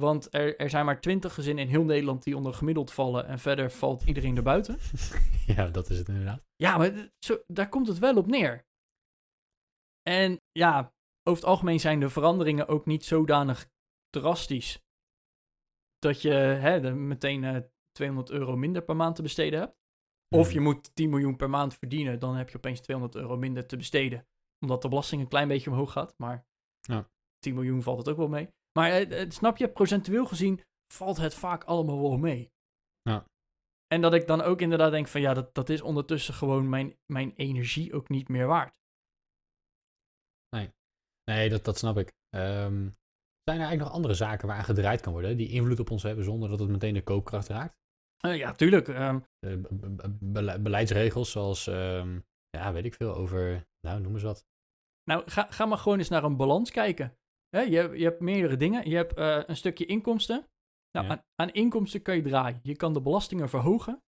Want 0.00 0.34
er, 0.34 0.56
er 0.56 0.70
zijn 0.70 0.84
maar 0.84 1.00
twintig 1.00 1.34
gezinnen 1.34 1.64
in 1.64 1.70
heel 1.70 1.84
Nederland 1.84 2.22
die 2.22 2.36
onder 2.36 2.54
gemiddeld 2.54 2.92
vallen. 2.92 3.26
En 3.26 3.38
verder 3.38 3.70
valt 3.70 4.02
iedereen 4.02 4.36
erbuiten. 4.36 4.78
ja, 5.56 5.68
dat 5.68 5.90
is 5.90 5.98
het 5.98 6.08
inderdaad. 6.08 6.42
Ja, 6.56 6.78
maar 6.78 7.10
zo, 7.18 7.42
daar 7.46 7.68
komt 7.68 7.88
het 7.88 7.98
wel 7.98 8.16
op 8.16 8.26
neer. 8.26 8.66
En 10.02 10.40
ja, 10.52 10.94
over 11.22 11.42
het 11.42 11.50
algemeen 11.50 11.80
zijn 11.80 12.00
de 12.00 12.10
veranderingen 12.10 12.68
ook 12.68 12.86
niet 12.86 13.04
zodanig 13.04 13.70
drastisch 14.10 14.84
dat 15.98 16.22
je 16.22 16.32
hè, 16.32 16.94
meteen 16.94 17.44
eh, 17.44 17.62
200 17.96 18.30
euro 18.30 18.56
minder 18.56 18.82
per 18.82 18.96
maand 18.96 19.16
te 19.16 19.22
besteden 19.22 19.60
hebt. 19.60 19.76
Of 20.34 20.52
je 20.52 20.60
moet 20.60 20.94
10 20.94 21.10
miljoen 21.10 21.36
per 21.36 21.50
maand 21.50 21.74
verdienen, 21.74 22.18
dan 22.18 22.34
heb 22.34 22.48
je 22.48 22.56
opeens 22.56 22.80
200 22.80 23.18
euro 23.22 23.36
minder 23.36 23.66
te 23.66 23.76
besteden. 23.76 24.26
Omdat 24.60 24.82
de 24.82 24.88
belasting 24.88 25.22
een 25.22 25.28
klein 25.28 25.48
beetje 25.48 25.70
omhoog 25.70 25.92
gaat, 25.92 26.14
maar 26.16 26.46
Ja. 26.80 27.10
10 27.38 27.54
miljoen 27.54 27.82
valt 27.82 27.98
het 27.98 28.08
ook 28.08 28.16
wel 28.16 28.28
mee. 28.28 28.48
Maar 28.78 28.90
eh, 28.90 29.22
eh, 29.22 29.30
snap 29.30 29.56
je, 29.56 29.68
procentueel 29.68 30.26
gezien 30.26 30.62
valt 30.94 31.16
het 31.16 31.34
vaak 31.34 31.64
allemaal 31.64 32.02
wel 32.02 32.18
mee. 32.18 32.52
Ja. 33.02 33.24
En 33.86 34.00
dat 34.00 34.14
ik 34.14 34.26
dan 34.26 34.40
ook 34.40 34.60
inderdaad 34.60 34.90
denk 34.90 35.08
van 35.08 35.20
ja, 35.20 35.34
dat, 35.34 35.54
dat 35.54 35.68
is 35.68 35.80
ondertussen 35.80 36.34
gewoon 36.34 36.68
mijn, 36.68 36.98
mijn 37.06 37.32
energie 37.34 37.94
ook 37.94 38.08
niet 38.08 38.28
meer 38.28 38.46
waard. 38.46 38.84
Nee, 41.30 41.48
dat, 41.48 41.64
dat 41.64 41.78
snap 41.78 41.96
ik. 41.98 42.12
Ehm, 42.28 42.90
zijn 43.42 43.58
er 43.60 43.66
eigenlijk 43.66 43.82
nog 43.82 43.92
andere 43.92 44.14
zaken 44.14 44.46
waaraan 44.46 44.64
gedraaid 44.64 45.00
kan 45.00 45.12
worden 45.12 45.36
die 45.36 45.48
invloed 45.48 45.80
op 45.80 45.90
ons 45.90 46.02
hebben 46.02 46.24
zonder 46.24 46.48
dat 46.48 46.58
het 46.58 46.68
meteen 46.68 46.94
de 46.94 47.02
koopkracht 47.02 47.48
raakt? 47.48 47.78
Eh, 48.18 48.36
ja, 48.36 48.52
tuurlijk. 48.52 48.88
ehm, 48.88 49.18
Eh, 49.38 49.56
be- 49.56 49.68
be- 49.90 50.16
bele- 50.20 50.58
beleidsregels 50.60 51.30
zoals, 51.30 51.66
ehm, 51.66 52.20
ja, 52.50 52.72
weet 52.72 52.84
ik 52.84 52.94
veel, 52.94 53.14
over, 53.14 53.66
nou, 53.80 54.00
noem 54.00 54.12
eens 54.14 54.22
wat. 54.22 54.44
nou, 55.10 55.22
ga, 55.30 55.46
ga 55.50 55.66
maar 55.66 55.78
gewoon 55.78 55.98
eens 55.98 56.08
naar 56.08 56.24
een 56.24 56.36
balans 56.36 56.70
kijken. 56.70 57.16
Hè, 57.48 57.60
je, 57.60 57.70
je 57.98 58.04
hebt 58.04 58.20
meerdere 58.20 58.56
dingen. 58.56 58.88
Je 58.90 58.96
hebt 58.96 59.14
eh, 59.14 59.42
een 59.46 59.56
stukje 59.56 59.86
inkomsten. 59.86 60.46
Nou, 60.90 61.06
Ja. 61.06 61.12
aan, 61.12 61.22
aan 61.34 61.50
inkomsten 61.50 62.02
kan 62.02 62.16
je 62.16 62.22
draaien. 62.22 62.60
Je 62.62 62.76
kan 62.76 62.92
de 62.92 63.00
belastingen 63.02 63.48
verhogen. 63.48 64.02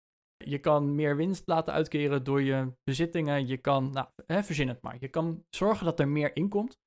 Je 0.45 0.59
kan 0.59 0.95
meer 0.95 1.17
winst 1.17 1.47
laten 1.47 1.73
uitkeren 1.73 2.25
door 2.25 2.43
je 2.43 2.73
bezittingen. 2.85 3.47
Je 3.47 3.57
kan, 3.57 3.91
nou, 3.91 4.09
hè, 4.27 4.43
verzin 4.43 4.69
het 4.69 4.83
maar. 4.83 4.97
Je 5.00 5.09
kan 5.09 5.45
zorgen 5.50 5.85
dat 5.85 6.00
er 6.00 6.09
meer 6.09 6.37
inkomt. 6.37 6.78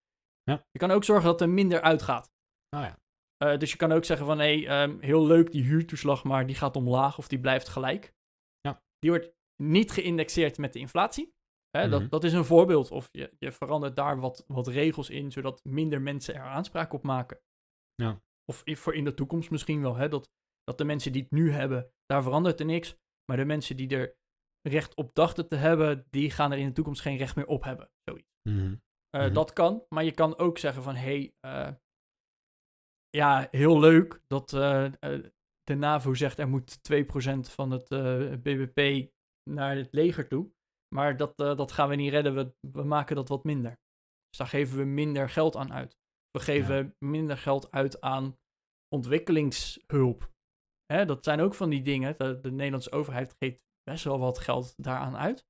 Ja. 0.44 0.66
Je 0.72 0.80
kan 0.80 0.92
ook 0.92 1.04
zorgen 1.04 1.26
dat 1.26 1.42
er 1.42 1.50
minder 1.50 1.82
uitgaat. 1.82 2.32
Nou 2.76 2.86
ja, 2.86 2.98
Eh, 3.42 3.58
dus 3.58 3.72
je 3.72 3.78
kan 3.78 3.92
ook 3.92 4.06
zeggen 4.06 4.26
van, 4.26 4.40
hé, 4.40 4.66
ehm, 4.66 5.00
heel 5.00 5.26
leuk 5.26 5.52
die 5.52 5.64
huurtoeslag, 5.64 6.24
maar 6.24 6.46
die 6.48 6.56
gaat 6.56 6.76
omlaag 6.76 7.18
of 7.18 7.28
die 7.28 7.40
blijft 7.40 7.68
gelijk. 7.70 8.14
Ja. 8.60 8.82
Die 9.00 9.10
wordt 9.10 9.32
niet 9.64 9.92
geïndexeerd 9.92 10.58
met 10.58 10.74
de 10.74 10.80
inflatie. 10.80 11.34
Hè, 11.78 11.82
Mhm. 11.82 11.90
dat, 11.92 12.10
dat 12.12 12.24
is 12.24 12.34
een 12.34 12.46
voorbeeld. 12.46 12.92
Of 12.92 13.10
je, 13.12 13.36
je 13.40 13.52
verandert 13.52 13.96
daar 13.96 14.20
wat, 14.20 14.44
wat 14.48 14.68
regels 14.68 15.10
in, 15.10 15.32
zodat 15.32 15.64
minder 15.64 16.02
mensen 16.02 16.36
er 16.36 16.42
aanspraak 16.42 16.94
op 16.94 17.04
maken. 17.04 17.40
Ja. 17.96 18.22
Of 18.46 18.64
voor 18.66 18.96
in 18.96 19.04
de 19.04 19.14
toekomst 19.14 19.52
misschien 19.52 19.82
wel, 19.82 19.96
hè, 19.96 20.08
dat, 20.10 20.30
dat 20.64 20.78
de 20.78 20.84
mensen 20.84 21.12
die 21.12 21.22
het 21.22 21.32
nu 21.32 21.52
hebben, 21.52 21.92
daar 22.06 22.24
verandert 22.24 22.60
er 22.60 22.66
niks. 22.66 22.96
Maar 23.26 23.38
de 23.38 23.46
mensen 23.46 23.78
die 23.78 23.90
er 23.98 24.16
recht 24.70 24.96
op 24.96 25.14
dachten 25.16 25.48
te 25.48 25.56
hebben, 25.56 26.06
die 26.10 26.32
gaan 26.32 26.52
er 26.52 26.58
in 26.58 26.68
de 26.68 26.74
toekomst 26.74 27.02
geen 27.02 27.18
recht 27.18 27.36
meer 27.36 27.48
op 27.48 27.64
hebben. 27.64 27.90
Zoiets. 28.04 28.30
Mhm. 28.50 28.76
Eh, 29.10 29.22
Mhm. 29.26 29.34
Dat 29.34 29.54
kan, 29.54 29.84
maar 29.90 30.04
je 30.04 30.12
kan 30.12 30.38
ook 30.38 30.58
zeggen 30.58 30.84
van, 30.84 30.96
hé, 30.96 31.02
hey, 31.02 31.34
eh, 31.68 31.74
ja, 33.12 33.48
heel 33.52 33.80
leuk 33.80 34.22
dat 34.28 34.54
eh, 34.54 34.86
eh, 34.86 35.24
de 35.64 35.76
NAVO 35.76 36.14
zegt 36.14 36.40
er 36.40 36.50
moet 36.50 36.80
2% 36.94 37.40
van 37.40 37.72
het 37.72 37.92
eh, 37.92 38.34
BBP 38.42 39.10
naar 39.50 39.76
het 39.76 39.94
leger 39.94 40.28
toe. 40.28 40.52
Maar 40.96 41.18
dat, 41.18 41.38
dat 41.38 41.72
gaan 41.72 41.90
we 41.90 41.96
niet 41.96 42.12
redden, 42.12 42.36
we, 42.36 42.54
we 42.72 42.84
maken 42.84 43.16
dat 43.16 43.30
wat 43.30 43.44
minder. 43.44 43.80
Dus 44.28 44.38
daar 44.38 44.48
geven 44.48 44.78
we 44.78 44.84
minder 44.84 45.30
geld 45.30 45.56
aan 45.56 45.74
uit. 45.74 45.98
We 46.32 46.40
geven 46.40 46.96
minder 47.00 47.38
geld 47.38 47.72
uit 47.72 48.02
aan 48.02 48.38
ontwikkelingshulp. 48.96 50.32
Hè, 50.86 51.06
dat 51.06 51.24
zijn 51.24 51.40
ook 51.40 51.54
van 51.54 51.70
die 51.70 51.82
dingen. 51.82 52.18
De, 52.18 52.40
de 52.40 52.52
Nederlandse 52.52 52.92
overheid 52.92 53.36
geeft 53.40 53.64
best 53.84 54.04
wel 54.04 54.20
wat 54.20 54.40
geld 54.40 54.74
daaraan 54.78 55.18
uit 55.18 55.46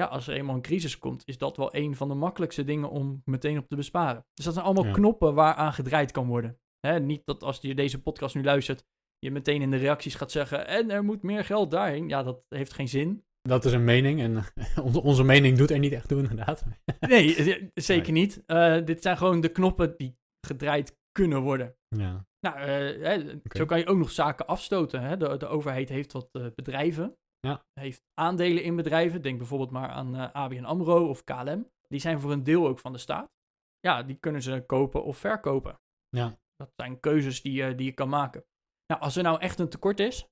ja, 0.00 0.06
als 0.06 0.26
er 0.28 0.34
eenmaal 0.34 0.54
een 0.54 0.62
crisis 0.62 0.98
komt, 0.98 1.22
is 1.26 1.38
dat 1.38 1.56
wel 1.56 1.74
een 1.74 1.96
van 1.96 2.08
de 2.08 2.14
makkelijkste 2.14 2.64
dingen 2.64 2.90
om 2.90 3.22
meteen 3.24 3.58
op 3.58 3.68
te 3.68 3.76
besparen. 3.76 4.24
Dus 4.34 4.44
dat 4.44 4.54
zijn 4.54 4.66
allemaal 4.66 4.84
Ja. 4.86 4.92
knoppen 4.92 5.34
waaraan 5.34 5.72
gedraaid 5.72 6.10
kan 6.12 6.26
worden. 6.26 6.58
Hè, 6.86 7.00
niet 7.00 7.22
dat 7.24 7.42
als 7.42 7.58
je 7.60 7.74
deze 7.74 8.02
podcast 8.02 8.34
nu 8.34 8.42
luistert, 8.44 8.84
je 9.18 9.30
meteen 9.30 9.62
in 9.62 9.70
de 9.70 9.76
reacties 9.76 10.14
gaat 10.14 10.30
zeggen, 10.30 10.66
en 10.66 10.90
er 10.90 11.04
moet 11.04 11.22
meer 11.22 11.44
geld 11.44 11.70
daarheen. 11.70 12.08
Ja, 12.08 12.22
dat 12.22 12.42
heeft 12.48 12.72
geen 12.72 12.88
zin. 12.88 13.24
Dat 13.42 13.64
is 13.64 13.72
een 13.72 13.84
mening 13.84 14.20
en 14.20 14.44
onze, 14.84 15.02
onze 15.02 15.24
mening 15.24 15.58
doet 15.58 15.70
er 15.70 15.78
niet 15.78 15.92
echt 15.92 16.08
toe, 16.08 16.18
inderdaad. 16.18 16.64
Nee, 17.00 17.34
eh, 17.36 17.66
zeker 17.74 18.12
Nee. 18.12 18.22
niet. 18.22 18.42
Eh, 18.46 18.84
dit 18.84 19.02
zijn 19.02 19.16
gewoon 19.16 19.40
de 19.40 19.48
knoppen 19.48 19.94
die 19.96 20.16
gedraaid 20.46 20.98
kunnen 21.12 21.40
worden. 21.42 21.74
Ja, 21.96 22.24
Nou, 22.46 22.56
eh, 22.58 22.66
hè, 23.06 23.40
zo 23.56 23.64
kan 23.64 23.78
je 23.78 23.86
ook 23.86 23.98
nog 23.98 24.10
zaken 24.10 24.46
afstoten. 24.46 25.02
Hè? 25.02 25.16
De, 25.16 25.36
de 25.36 25.46
overheid 25.46 25.88
heeft 25.88 26.12
wat 26.12 26.28
eh, 26.32 26.46
bedrijven. 26.54 27.16
Ja. 27.40 27.64
Heeft 27.72 28.02
aandelen 28.14 28.62
in 28.62 28.76
bedrijven. 28.76 29.22
Denk 29.22 29.38
bijvoorbeeld 29.38 29.70
maar 29.70 29.88
aan 29.88 30.16
eh, 30.16 30.32
ABN 30.32 30.64
AMRO 30.64 31.08
of 31.08 31.24
KLM. 31.24 31.70
Die 31.88 32.00
zijn 32.00 32.20
voor 32.20 32.32
een 32.32 32.44
deel 32.44 32.66
ook 32.66 32.78
van 32.78 32.92
de 32.92 32.98
staat. 32.98 33.30
Ja, 33.78 34.02
die 34.02 34.16
kunnen 34.16 34.42
ze 34.42 34.64
kopen 34.66 35.04
of 35.04 35.18
verkopen. 35.18 35.80
ja. 36.08 36.38
Dat 36.56 36.72
zijn 36.76 37.00
keuzes 37.00 37.42
die, 37.42 37.52
je 37.52 37.74
die 37.74 37.86
je 37.86 37.92
kan 37.92 38.08
maken. 38.08 38.44
Nou, 38.86 39.00
als 39.00 39.16
er 39.16 39.22
nou 39.22 39.40
echt 39.40 39.58
een 39.58 39.68
tekort 39.68 40.00
is. 40.00 40.22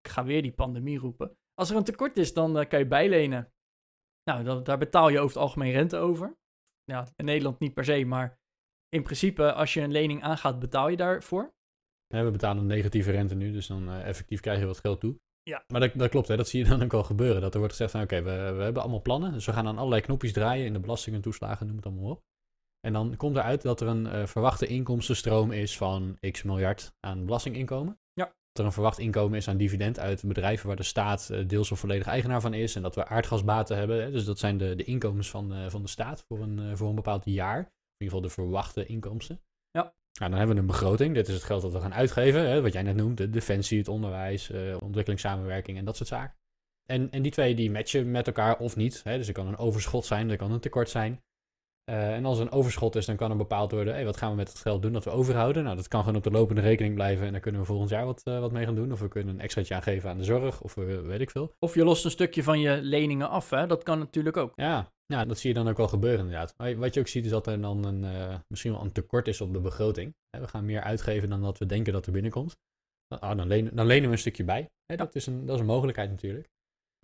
Ik 0.00 0.10
ga 0.10 0.24
weer 0.24 0.42
die 0.42 0.52
pandemie 0.52 0.98
roepen. 0.98 1.36
Als 1.54 1.70
er 1.70 1.76
een 1.76 1.84
tekort 1.84 2.16
is, 2.16 2.34
dan 2.34 2.58
eh, 2.58 2.68
kan 2.68 2.78
je 2.78 2.86
bijlenen. 2.86 3.52
Nou, 4.30 4.62
daar 4.62 4.78
betaal 4.78 5.08
je 5.08 5.18
over 5.18 5.36
het 5.36 5.42
algemeen 5.42 5.72
rente 5.72 5.96
over. 5.96 6.36
Ja, 6.84 7.08
in 7.16 7.24
Nederland 7.24 7.58
niet 7.58 7.74
per 7.74 7.84
se, 7.84 8.04
maar 8.04 8.38
in 8.88 9.02
principe, 9.02 9.52
als 9.52 9.74
je 9.74 9.80
een 9.80 9.92
lening 9.92 10.22
aangaat, 10.22 10.58
betaal 10.58 10.88
je 10.88 10.96
daarvoor. 10.96 11.54
Ja, 12.06 12.24
we 12.24 12.30
betalen 12.30 12.62
een 12.62 12.68
negatieve 12.68 13.10
rente 13.10 13.34
nu, 13.34 13.52
dus 13.52 13.66
dan 13.66 13.90
effectief 13.90 14.40
krijg 14.40 14.58
je 14.58 14.66
wat 14.66 14.78
geld 14.78 15.00
toe. 15.00 15.18
Ja. 15.48 15.64
Maar 15.68 15.80
dat, 15.80 15.90
dat 15.94 16.10
klopt, 16.10 16.28
hè? 16.28 16.36
dat 16.36 16.48
zie 16.48 16.62
je 16.62 16.68
dan 16.68 16.82
ook 16.82 16.92
wel 16.92 17.02
gebeuren. 17.02 17.40
Dat 17.40 17.52
er 17.52 17.58
wordt 17.58 17.74
gezegd 17.74 17.90
van 17.92 18.02
oké, 18.02 18.22
we, 18.22 18.52
we 18.56 18.62
hebben 18.62 18.82
allemaal 18.82 19.02
plannen. 19.02 19.32
Dus 19.32 19.46
we 19.46 19.52
gaan 19.52 19.66
aan 19.66 19.78
allerlei 19.78 20.02
knopjes 20.02 20.32
draaien 20.32 20.66
in 20.66 20.72
de 20.72 20.80
belastingen, 20.80 21.20
toeslagen, 21.20 21.66
noem 21.66 21.76
het 21.76 21.86
allemaal 21.86 22.10
op. 22.10 22.22
En 22.80 22.92
dan 22.92 23.16
komt 23.16 23.36
eruit 23.36 23.62
dat 23.62 23.80
er 23.80 23.88
een 23.88 24.06
eh, 24.06 24.26
verwachte 24.26 24.66
inkomstenstroom 24.66 25.52
is 25.52 25.76
van 25.76 26.18
x 26.30 26.42
miljard 26.42 26.92
aan 27.00 27.24
belastinginkomen. 27.24 27.98
Ja. 28.12 28.24
Dat 28.24 28.58
er 28.58 28.64
een 28.64 28.72
verwacht 28.72 28.98
inkomen 28.98 29.38
is 29.38 29.48
aan 29.48 29.56
dividend 29.56 29.98
uit 29.98 30.22
bedrijven 30.24 30.66
waar 30.66 30.76
de 30.76 30.82
staat 30.82 31.30
eh, 31.30 31.48
deels 31.48 31.72
of 31.72 31.78
volledig 31.78 32.06
eigenaar 32.06 32.40
van 32.40 32.54
is. 32.54 32.76
En 32.76 32.82
dat 32.82 32.94
we 32.94 33.06
aardgasbaten 33.06 33.76
hebben. 33.76 34.02
Hè? 34.02 34.10
Dus 34.10 34.24
dat 34.24 34.38
zijn 34.38 34.58
de, 34.58 34.74
de 34.74 34.84
inkomens 34.84 35.30
van, 35.30 35.54
eh, 35.54 35.68
van 35.68 35.82
de 35.82 35.88
staat 35.88 36.24
voor 36.28 36.40
een, 36.40 36.76
voor 36.76 36.88
een 36.88 36.94
bepaald 36.94 37.24
jaar. 37.24 37.58
In 37.58 38.04
ieder 38.04 38.16
geval 38.16 38.20
de 38.20 38.42
verwachte 38.42 38.86
inkomsten. 38.86 39.40
Ja. 40.18 40.28
Nou, 40.28 40.30
dan 40.30 40.38
hebben 40.38 40.56
we 40.56 40.60
een 40.60 40.78
begroting. 40.78 41.14
Dit 41.14 41.28
is 41.28 41.34
het 41.34 41.42
geld 41.42 41.62
dat 41.62 41.72
we 41.72 41.80
gaan 41.80 41.94
uitgeven. 41.94 42.48
Hè? 42.48 42.62
Wat 42.62 42.72
jij 42.72 42.82
net 42.82 42.96
noemt, 42.96 43.16
de 43.16 43.30
defensie, 43.30 43.78
het 43.78 43.88
onderwijs, 43.88 44.50
eh, 44.50 44.76
ontwikkelingssamenwerking 44.82 45.78
en 45.78 45.84
dat 45.84 45.96
soort 45.96 46.08
zaken. 46.08 46.36
En, 46.86 47.10
en 47.10 47.22
die 47.22 47.32
twee 47.32 47.54
die 47.54 47.70
matchen 47.70 48.10
met 48.10 48.26
elkaar 48.26 48.58
of 48.58 48.76
niet. 48.76 49.00
Hè? 49.04 49.16
Dus 49.16 49.28
er 49.28 49.34
kan 49.34 49.46
een 49.46 49.56
overschot 49.56 50.04
zijn, 50.04 50.30
er 50.30 50.36
kan 50.36 50.52
een 50.52 50.60
tekort 50.60 50.90
zijn. 50.90 51.20
Eh, 51.84 52.14
en 52.14 52.24
als 52.24 52.38
er 52.38 52.44
een 52.44 52.52
overschot 52.52 52.96
is, 52.96 53.06
dan 53.06 53.16
kan 53.16 53.30
er 53.30 53.36
bepaald 53.36 53.72
worden, 53.72 53.94
hey, 53.94 54.04
wat 54.04 54.16
gaan 54.16 54.30
we 54.30 54.36
met 54.36 54.48
het 54.48 54.58
geld 54.58 54.82
doen 54.82 54.92
dat 54.92 55.04
we 55.04 55.10
overhouden? 55.10 55.64
Nou, 55.64 55.76
dat 55.76 55.88
kan 55.88 56.00
gewoon 56.00 56.16
op 56.16 56.22
de 56.22 56.30
lopende 56.30 56.60
rekening 56.60 56.94
blijven 56.94 57.26
en 57.26 57.32
daar 57.32 57.40
kunnen 57.40 57.60
we 57.60 57.66
volgend 57.66 57.90
jaar 57.90 58.04
wat, 58.04 58.22
eh, 58.24 58.40
wat 58.40 58.52
mee 58.52 58.64
gaan 58.64 58.74
doen. 58.74 58.92
Of 58.92 59.00
we 59.00 59.08
kunnen 59.08 59.34
een 59.34 59.40
extraatje 59.40 59.74
aangeven 59.74 60.10
aan 60.10 60.18
de 60.18 60.24
zorg, 60.24 60.60
of 60.60 60.74
we, 60.74 61.02
weet 61.02 61.20
ik 61.20 61.30
veel. 61.30 61.54
Of 61.58 61.74
je 61.74 61.84
lost 61.84 62.04
een 62.04 62.10
stukje 62.10 62.42
van 62.42 62.60
je 62.60 62.82
leningen 62.82 63.28
af, 63.28 63.50
hè? 63.50 63.66
dat 63.66 63.82
kan 63.82 63.98
natuurlijk 63.98 64.36
ook. 64.36 64.52
Ja, 64.54 64.92
ja, 65.14 65.24
dat 65.24 65.38
zie 65.38 65.48
je 65.48 65.54
dan 65.56 65.68
ook 65.68 65.76
wel 65.76 65.88
gebeuren 65.88 66.20
inderdaad. 66.20 66.54
Maar 66.56 66.76
wat 66.76 66.94
je 66.94 67.00
ook 67.00 67.08
ziet 67.08 67.24
is 67.24 67.30
dat 67.30 67.46
er 67.46 67.60
dan 67.60 67.84
een, 67.84 68.04
eh, 68.04 68.34
misschien 68.48 68.72
wel 68.72 68.80
een 68.82 68.92
tekort 68.92 69.28
is 69.28 69.40
op 69.40 69.52
de 69.52 69.60
begroting. 69.60 70.14
We 70.38 70.48
gaan 70.48 70.64
meer 70.64 70.82
uitgeven 70.82 71.28
dan 71.28 71.42
dat 71.42 71.58
we 71.58 71.66
denken 71.66 71.92
dat 71.92 72.06
er 72.06 72.12
binnenkomt. 72.12 72.56
Ah, 73.08 73.36
dan, 73.36 73.46
lenen, 73.46 73.76
dan 73.76 73.86
lenen 73.86 74.06
we 74.06 74.12
een 74.12 74.18
stukje 74.18 74.44
bij. 74.44 74.70
Dat, 74.86 75.14
is 75.14 75.26
een, 75.26 75.46
dat 75.46 75.54
is 75.54 75.60
een 75.60 75.66
mogelijkheid 75.66 76.10
natuurlijk. 76.10 76.48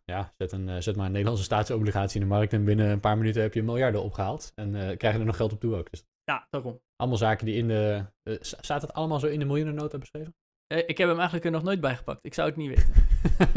Ja, 0.05 0.33
zet, 0.37 0.53
een, 0.53 0.69
eh, 0.69 0.81
zet 0.81 0.97
maar 0.97 1.05
een 1.07 1.11
Nederlandse 1.13 1.45
staatsobligatie 1.45 2.21
in 2.21 2.27
de 2.29 2.35
markt 2.35 2.53
en 2.53 2.65
binnen 2.65 2.91
een 2.91 3.01
paar 3.01 3.19
minuten 3.19 3.43
heb 3.43 3.55
je 3.55 3.63
miljarden 3.63 4.03
opgehaald. 4.03 4.53
En 4.55 4.75
eh 4.75 4.97
krijg 4.97 5.15
je 5.15 5.21
er 5.21 5.27
nog 5.27 5.37
geld 5.37 5.53
op 5.53 5.61
toe 5.61 5.75
ook. 5.77 5.91
Dus 5.91 6.05
Ja, 6.25 6.47
daarom. 6.51 6.81
allemaal 6.97 7.19
zaken 7.19 7.47
die 7.47 7.57
in 7.57 7.69
de... 7.69 8.05
eh, 8.23 8.37
staat 8.41 8.83
het 8.83 8.93
allemaal 8.93 9.19
zo 9.19 9.27
in 9.27 9.39
de 9.39 9.45
miljoenennota 9.45 9.99
beschreven? 9.99 10.35
Eh, 10.67 10.79
ik 10.79 10.99
heb 10.99 11.09
hem 11.09 11.17
eigenlijk 11.17 11.45
er 11.45 11.51
nog 11.51 11.63
nooit 11.63 11.81
bij 11.81 11.97
gepakt. 11.97 12.25
Ik 12.25 12.35
zou 12.35 12.49
het 12.49 12.57
niet 12.57 12.69
weten. 12.69 12.93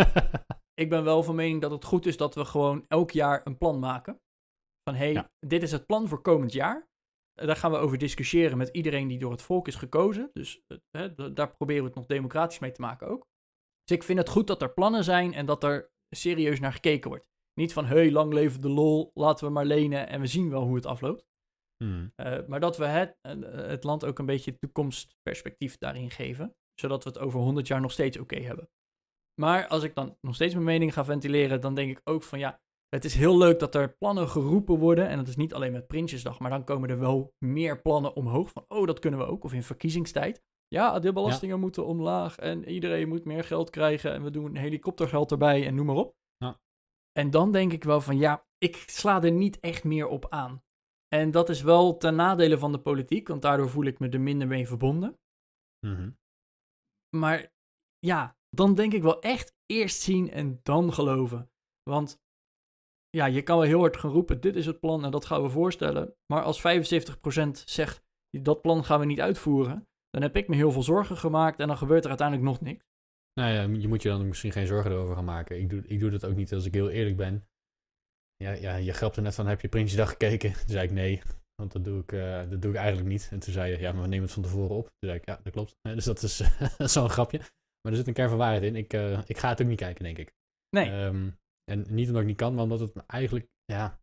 ik 0.84 0.90
ben 0.90 1.04
wel 1.04 1.24
van 1.24 1.36
mening 1.36 1.62
dat 1.62 1.72
het 1.72 1.86
goed 1.86 2.06
is 2.06 2.18
dat 2.18 2.36
we 2.36 2.46
gewoon 2.46 2.86
elk 2.88 3.12
jaar 3.12 3.42
een 3.44 3.58
plan 3.58 3.80
maken. 3.80 4.20
Van 4.88 4.95
hé, 4.95 5.04
hey, 5.04 5.13
Ja. 5.13 5.32
dit 5.39 5.63
is 5.63 5.71
het 5.71 5.86
plan 5.86 6.08
voor 6.08 6.21
komend 6.21 6.52
jaar. 6.54 6.89
Eh, 7.34 7.47
Daar 7.47 7.56
gaan 7.56 7.71
we 7.71 7.78
over 7.78 7.97
discussiëren 7.97 8.58
met 8.58 8.69
iedereen 8.69 9.08
die 9.08 9.19
door 9.19 9.32
het 9.32 9.41
volk 9.41 9.67
is 9.67 9.76
gekozen. 9.76 10.30
Dus 10.34 10.62
eh, 10.67 10.78
hè, 10.91 11.13
da- 11.15 11.30
daar 11.30 11.56
proberen 11.56 11.82
we 11.82 11.88
het 11.88 11.97
nog 11.97 12.06
democratisch 12.06 12.60
mee 12.60 12.71
te 12.71 12.82
maken 12.82 13.08
ook. 13.08 13.28
Dus 13.84 13.97
ik 13.97 14.04
vind 14.04 14.19
het 14.19 14.30
goed 14.30 14.47
dat 14.47 14.62
er 14.62 14.73
plannen 14.73 15.04
zijn 15.04 15.34
en 15.34 15.45
dat 15.45 15.63
er 15.63 15.89
serieus 16.15 16.60
naar 16.60 16.73
gekeken 16.73 17.10
wordt. 17.10 17.26
Niet 17.54 17.73
van 17.73 17.86
hé, 17.86 17.95
hey, 17.95 18.12
lang 18.12 18.34
leven 18.34 18.62
de 18.62 18.69
lol, 18.69 19.12
laten 19.13 19.45
we 19.45 19.52
maar 19.52 19.65
lenen 19.65 20.08
en 20.08 20.19
we 20.21 20.28
zien 20.28 20.50
wel 20.50 20.63
hoe 20.63 20.76
het 20.76 20.86
afloopt. 20.86 21.26
Hmm. 21.84 22.12
Eh, 22.15 22.45
maar 22.47 22.60
dat 22.60 22.78
we 22.78 22.86
het, 22.86 23.17
het 23.67 23.84
land 23.84 24.06
ook 24.06 24.19
een 24.19 24.26
beetje 24.26 24.58
toekomstperspectief 24.58 25.78
daarin 25.78 26.10
geven. 26.12 26.56
Zodat 26.80 27.04
we 27.04 27.10
het 27.10 27.19
over 27.19 27.39
100 27.39 27.67
jaar 27.67 27.82
nog 27.82 27.91
steeds 27.91 28.17
oké 28.17 28.39
hebben. 28.39 28.69
Maar 29.41 29.67
als 29.67 29.84
ik 29.84 29.95
dan 29.95 30.17
nog 30.21 30.36
steeds 30.36 30.54
mijn 30.54 30.65
mening 30.65 30.93
ga 30.93 31.06
ventileren, 31.06 31.62
dan 31.62 31.76
denk 31.76 31.91
ik 31.91 32.02
ook 32.04 32.23
van 32.23 32.39
ja, 32.39 32.62
het 32.89 33.06
is 33.06 33.15
heel 33.15 33.38
leuk 33.38 33.60
dat 33.60 33.76
er 33.76 33.95
plannen 33.97 34.30
geroepen 34.30 34.78
worden. 34.78 35.08
En 35.08 35.17
dat 35.17 35.28
is 35.28 35.36
niet 35.36 35.54
alleen 35.54 35.71
met 35.71 35.88
Prinsjesdag, 35.88 36.39
maar 36.39 36.50
dan 36.50 36.63
komen 36.63 36.89
er 36.89 37.00
wel 37.00 37.34
meer 37.45 37.82
plannen 37.82 38.15
omhoog. 38.15 38.52
Van 38.52 38.65
oh, 38.67 38.88
dat 38.88 39.00
kunnen 39.00 39.19
we 39.19 39.26
ook. 39.26 39.43
Of 39.43 39.54
in 39.54 39.63
verkiezingstijd. 39.63 40.41
Ja, 40.67 41.00
de 41.00 41.13
belastingen 41.13 41.60
moeten 41.60 41.86
omlaag 41.86 42.38
en 42.38 42.69
iedereen 42.69 43.08
moet 43.08 43.26
meer 43.26 43.43
geld 43.43 43.69
krijgen. 43.69 44.13
En 44.13 44.23
we 44.23 44.30
doen 44.30 44.56
helikoptergeld 44.56 45.32
erbij 45.32 45.67
en 45.67 45.76
noem 45.76 45.86
maar 45.86 45.95
op. 45.95 46.15
Ja. 46.38 46.60
En 47.12 47.30
dan 47.30 47.52
denk 47.52 47.73
ik 47.73 47.84
wel 47.84 48.02
van 48.02 48.17
ja, 48.17 48.45
ik 48.58 48.76
sla 48.76 49.23
er 49.23 49.32
niet 49.32 49.60
echt 49.60 49.84
meer 49.84 50.08
op 50.08 50.30
aan. 50.30 50.63
En 51.08 51.32
dat 51.32 51.50
is 51.50 51.62
wel 51.62 51.97
ten 51.97 52.15
nadele 52.15 52.58
van 52.58 52.71
de 52.71 52.80
politiek, 52.80 53.28
want 53.28 53.41
daardoor 53.41 53.69
voel 53.69 53.86
ik 53.86 54.00
me 54.00 54.10
er 54.10 54.21
minder 54.21 54.47
mee 54.47 54.67
verbonden. 54.67 55.19
Mhm. 55.88 56.12
Maar 57.17 57.54
ja, 58.00 58.38
dan 58.50 58.76
denk 58.76 58.93
ik 58.93 59.02
wel 59.02 59.21
echt 59.21 59.56
eerst 59.65 60.02
zien 60.02 60.32
en 60.32 60.60
dan 60.63 60.93
geloven. 60.93 61.52
Want 61.84 62.21
ja, 63.10 63.26
je 63.26 63.41
kan 63.41 63.58
wel 63.58 63.67
heel 63.67 63.80
hard 63.80 63.98
gaan 63.98 64.12
roepen, 64.12 64.41
dit 64.41 64.56
is 64.56 64.65
het 64.65 64.80
plan 64.80 65.06
en 65.06 65.12
dat 65.12 65.26
gaan 65.26 65.43
we 65.43 65.50
voorstellen. 65.50 66.13
Maar 66.34 66.43
als 66.43 66.60
75% 66.60 66.63
zegt, 67.65 68.04
dat 68.30 68.62
plan 68.62 68.84
gaan 68.84 69.00
we 69.00 69.06
niet 69.06 69.22
uitvoeren, 69.22 69.88
dan 70.10 70.22
heb 70.22 70.36
ik 70.36 70.48
me 70.48 70.56
heel 70.56 70.72
veel 70.72 70.84
zorgen 70.84 71.17
gemaakt 71.17 71.60
en 71.60 71.67
dan 71.67 71.78
gebeurt 71.78 72.04
er 72.04 72.10
uiteindelijk 72.10 72.48
nog 72.48 72.62
niks. 72.62 72.86
Nou 73.34 73.54
ja, 73.54 73.62
je 73.80 73.88
moet 73.88 74.02
je 74.02 74.10
dan 74.10 74.28
misschien 74.28 74.52
geen 74.52 74.67
zorgen 74.67 74.91
erover 74.91 75.15
gaan 75.15 75.26
maken. 75.26 75.60
Ik 75.60 75.70
doe, 75.70 75.84
ik 75.88 76.00
doe 76.00 76.10
dat 76.10 76.26
ook 76.26 76.36
niet 76.36 76.54
als 76.54 76.65
ik 76.65 76.74
heel 76.74 76.89
eerlijk 76.89 77.17
ben. 77.17 77.48
Ja, 78.36 78.52
ja 78.52 78.76
je 78.76 78.93
grapte 78.93 79.22
net 79.22 79.36
van, 79.36 79.48
heb 79.48 79.62
je 79.62 79.67
Prinsjesdag 79.67 80.10
gekeken? 80.10 80.54
Toen 80.54 80.70
zei 80.70 80.86
ik 80.86 80.91
nee, 80.91 81.22
want 81.56 81.72
dat 81.72 81.84
doe 81.84 82.02
ik, 82.02 82.12
eh, 82.12 82.50
dat 82.50 82.62
doe 82.62 82.72
ik 82.72 82.78
eigenlijk 82.78 83.08
niet. 83.08 83.28
En 83.32 83.39
toen 83.39 83.54
zei 83.54 83.72
je, 83.72 83.80
ja, 83.80 83.91
maar 83.91 84.02
we 84.02 84.08
nemen 84.08 84.26
het 84.26 84.34
van 84.34 84.43
tevoren 84.43 84.76
op. 84.76 84.84
Toen 84.84 85.10
zei 85.10 85.17
ik, 85.17 85.26
ja, 85.26 85.39
dat 85.43 85.54
klopt. 85.54 85.76
Dus 85.82 86.06
dat 86.06 86.22
is, 86.22 86.38
dat 86.78 86.88
is 86.88 86.93
wel 86.93 87.04
een 87.04 87.10
grapje. 87.10 87.38
Maar 87.82 87.91
er 87.91 87.98
zit 87.98 88.08
een 88.08 88.13
kern 88.13 88.30
van 88.30 88.38
waarheid 88.38 88.63
in. 88.63 88.76
Ik, 88.76 88.93
eh, 88.93 89.22
ik 89.26 89.38
ga 89.38 89.50
het 89.50 89.62
ook 89.62 89.67
niet 89.67 89.80
kijken, 89.80 90.04
denk 90.04 90.17
ik. 90.17 90.34
Nee, 90.70 90.89
Ehm, 90.89 91.30
en 91.72 91.86
niet 91.90 92.08
omdat 92.08 92.22
ik 92.22 92.28
niet 92.28 92.38
kan, 92.38 92.54
maar 92.54 92.64
omdat 92.64 92.80
het 92.80 92.94
me 92.94 93.04
eigenlijk, 93.08 93.48
ja, 93.66 94.00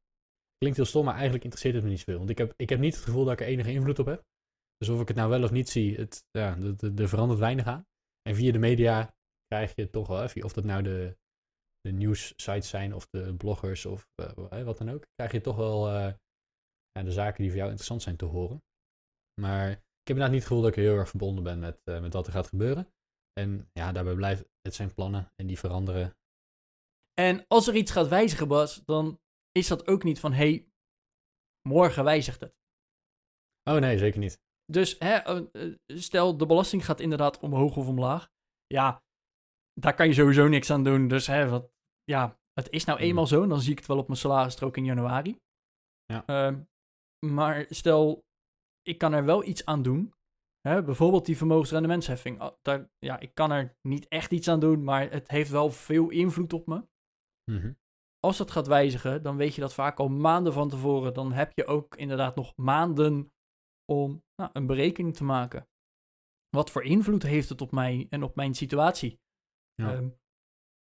klinkt 0.56 0.76
heel 0.76 0.86
stom, 0.86 1.04
maar 1.04 1.14
eigenlijk 1.14 1.44
interesseert 1.44 1.74
het 1.74 1.84
me 1.84 1.90
niet 1.90 1.98
zoveel. 1.98 2.18
Want 2.18 2.30
ik 2.30 2.38
heb, 2.38 2.52
ik 2.56 2.68
heb 2.68 2.78
niet 2.78 2.94
het 2.94 3.04
gevoel 3.04 3.24
dat 3.24 3.32
ik 3.32 3.40
er 3.40 3.46
enige 3.46 3.72
invloed 3.72 3.98
op 3.98 4.06
heb. 4.06 4.24
Dus 4.76 4.88
of 4.88 5.00
ik 5.00 5.08
het 5.08 5.16
nou 5.16 5.30
wel 5.30 5.42
of 5.42 5.50
niet 5.50 5.68
zie, 5.68 5.96
het, 5.96 6.26
ja, 6.30 6.56
er- 6.56 6.84
er 6.84 7.00
er 7.00 7.08
verandert 7.08 7.40
weinig 7.40 7.66
aan. 7.66 7.86
En 8.22 8.34
via 8.34 8.52
de 8.52 8.58
media 8.58 9.14
krijg 9.46 9.74
je 9.74 9.90
toch 9.90 10.06
wel, 10.06 10.22
of 10.44 10.52
dat 10.52 10.64
nou 10.64 10.82
de, 10.82 11.16
de 11.80 11.92
nieuwssites 11.92 12.68
zijn 12.68 12.94
of 12.94 13.06
de 13.10 13.34
bloggers 13.36 13.86
of 13.86 14.08
eh, 14.14 14.62
wat 14.64 14.78
dan 14.78 14.90
ook, 14.90 15.06
krijg 15.14 15.32
je 15.32 15.40
toch 15.40 15.56
wel 15.56 15.88
eh, 15.88 16.12
ja, 16.92 17.02
de 17.02 17.12
zaken 17.12 17.38
die 17.38 17.46
voor 17.48 17.56
jou 17.58 17.68
interessant 17.68 18.02
zijn 18.02 18.16
te 18.16 18.24
horen. 18.24 18.62
Maar 19.40 19.70
ik 19.70 20.10
heb 20.10 20.16
inderdaad 20.16 20.30
niet 20.30 20.38
het 20.38 20.48
gevoel 20.48 20.62
dat 20.62 20.76
ik 20.76 20.82
heel 20.84 20.96
erg 20.96 21.08
verbonden 21.08 21.44
ben 21.44 21.58
met, 21.58 21.80
eh, 21.84 22.00
met 22.00 22.12
wat 22.12 22.26
er 22.26 22.32
gaat 22.32 22.48
gebeuren. 22.48 22.88
En 23.32 23.68
ja, 23.72 23.92
daarbij 23.92 24.14
blijft, 24.14 24.44
het 24.60 24.74
zijn 24.74 24.94
plannen 24.94 25.32
en 25.36 25.46
die 25.46 25.58
veranderen 25.58 26.16
En 27.14 27.44
als 27.48 27.66
er 27.68 27.76
iets 27.76 27.90
gaat 27.90 28.08
wijzigen, 28.08 28.48
Bas, 28.48 28.84
dan 28.84 29.20
is 29.52 29.68
dat 29.68 29.86
ook 29.86 30.02
niet 30.02 30.20
van 30.20 30.32
hé, 30.32 30.50
hey, 30.50 30.68
morgen 31.68 32.04
wijzigt 32.04 32.40
het. 32.40 32.54
Oh 33.70 33.76
nee, 33.76 33.98
zeker 33.98 34.18
niet. 34.20 34.42
Dus 34.72 34.98
hè, 34.98 35.14
eh, 35.14 35.36
eh, 35.52 35.74
stel, 35.86 36.36
de 36.36 36.46
belasting 36.46 36.84
gaat 36.84 37.00
inderdaad 37.00 37.38
omhoog 37.38 37.76
of 37.76 37.88
omlaag. 37.88 38.30
Ja, 38.66 39.02
daar 39.80 39.94
kan 39.94 40.06
je 40.06 40.12
sowieso 40.14 40.48
niks 40.48 40.70
aan 40.70 40.84
doen. 40.84 41.08
Dus 41.08 41.26
hè, 41.26 41.48
wat, 41.48 41.70
ja, 42.04 42.38
het 42.52 42.70
is 42.70 42.84
nou 42.84 42.98
Hmm. 42.98 43.08
eenmaal 43.08 43.26
zo. 43.26 43.42
En 43.42 43.48
dan 43.48 43.60
zie 43.60 43.72
ik 43.72 43.78
het 43.78 43.86
wel 43.86 43.98
op 43.98 44.06
mijn 44.06 44.18
salarisstrook 44.18 44.76
in 44.76 44.84
januari. 44.84 45.38
Ja. 46.04 46.26
Ehm, 46.26 46.62
maar 47.26 47.66
stel, 47.70 48.24
ik 48.82 48.98
kan 48.98 49.12
er 49.12 49.24
wel 49.24 49.44
iets 49.44 49.64
aan 49.64 49.82
doen. 49.82 50.12
Hè, 50.60 50.82
bijvoorbeeld 50.82 51.26
die 51.26 51.36
vermogensrendementsheffing. 51.36 52.40
Ah, 52.40 52.54
Daar, 52.62 52.90
ja, 52.98 53.20
ik 53.20 53.34
kan 53.34 53.50
er 53.50 53.76
niet 53.88 54.08
echt 54.08 54.32
iets 54.32 54.48
aan 54.48 54.60
doen, 54.60 54.84
maar 54.84 55.10
het 55.10 55.28
heeft 55.28 55.50
wel 55.50 55.70
veel 55.70 56.10
invloed 56.10 56.52
op 56.52 56.66
me. 56.66 56.86
Mhm. 57.50 57.72
Als 58.18 58.36
dat 58.36 58.50
gaat 58.50 58.66
wijzigen, 58.66 59.22
dan 59.22 59.36
weet 59.36 59.54
je 59.54 59.60
dat 59.60 59.74
vaak 59.74 59.98
al 59.98 60.08
maanden 60.08 60.52
van 60.52 60.68
tevoren. 60.68 61.14
Dan 61.14 61.32
heb 61.32 61.52
je 61.54 61.66
ook 61.66 61.96
inderdaad 61.96 62.36
nog 62.36 62.56
maanden 62.56 63.32
om 63.84 64.22
nou, 64.36 64.50
een 64.52 64.66
berekening 64.66 65.16
te 65.16 65.24
maken. 65.24 65.68
Wat 66.48 66.70
voor 66.70 66.84
invloed 66.84 67.22
heeft 67.22 67.48
het 67.48 67.60
op 67.60 67.72
mij 67.72 68.06
en 68.10 68.22
op 68.22 68.36
mijn 68.36 68.54
situatie? 68.54 69.20
Ja. 69.74 69.92
Ehm, 69.92 70.08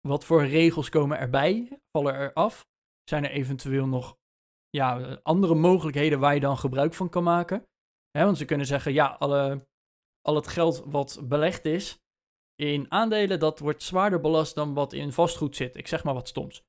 wat 0.01 0.25
voor 0.25 0.45
regels 0.45 0.89
komen 0.89 1.19
erbij? 1.19 1.81
Vallen 1.97 2.15
er 2.15 2.33
af? 2.33 2.67
Zijn 3.05 3.25
er 3.25 3.31
eventueel 3.31 3.87
nog 3.87 4.19
ja, 4.69 5.21
andere 5.23 5.55
mogelijkheden 5.55 6.21
waar 6.21 6.35
je 6.35 6.41
dan 6.41 6.59
gebruik 6.59 6.95
van 6.95 7.09
kan 7.09 7.23
maken? 7.23 7.67
Want 8.11 8.39
ze 8.39 8.45
kunnen 8.45 8.67
zeggen, 8.67 8.93
ja, 8.93 9.07
alle, 9.07 9.69
al 10.21 10.35
het 10.35 10.47
geld 10.47 10.83
wat 10.85 11.21
belegd 11.29 11.65
is 11.65 12.06
in 12.57 12.91
aandelen, 12.91 13.39
dat 13.39 13.59
wordt 13.59 13.83
zwaarder 13.83 14.21
belast 14.21 14.55
dan 14.55 14.75
wat 14.75 14.93
in 14.93 15.13
vastgoed 15.13 15.57
zit. 15.57 15.77
Ik 15.77 15.89
zeg 15.89 16.05
maar 16.05 16.15
wat 16.15 16.29
stoms. 16.29 16.65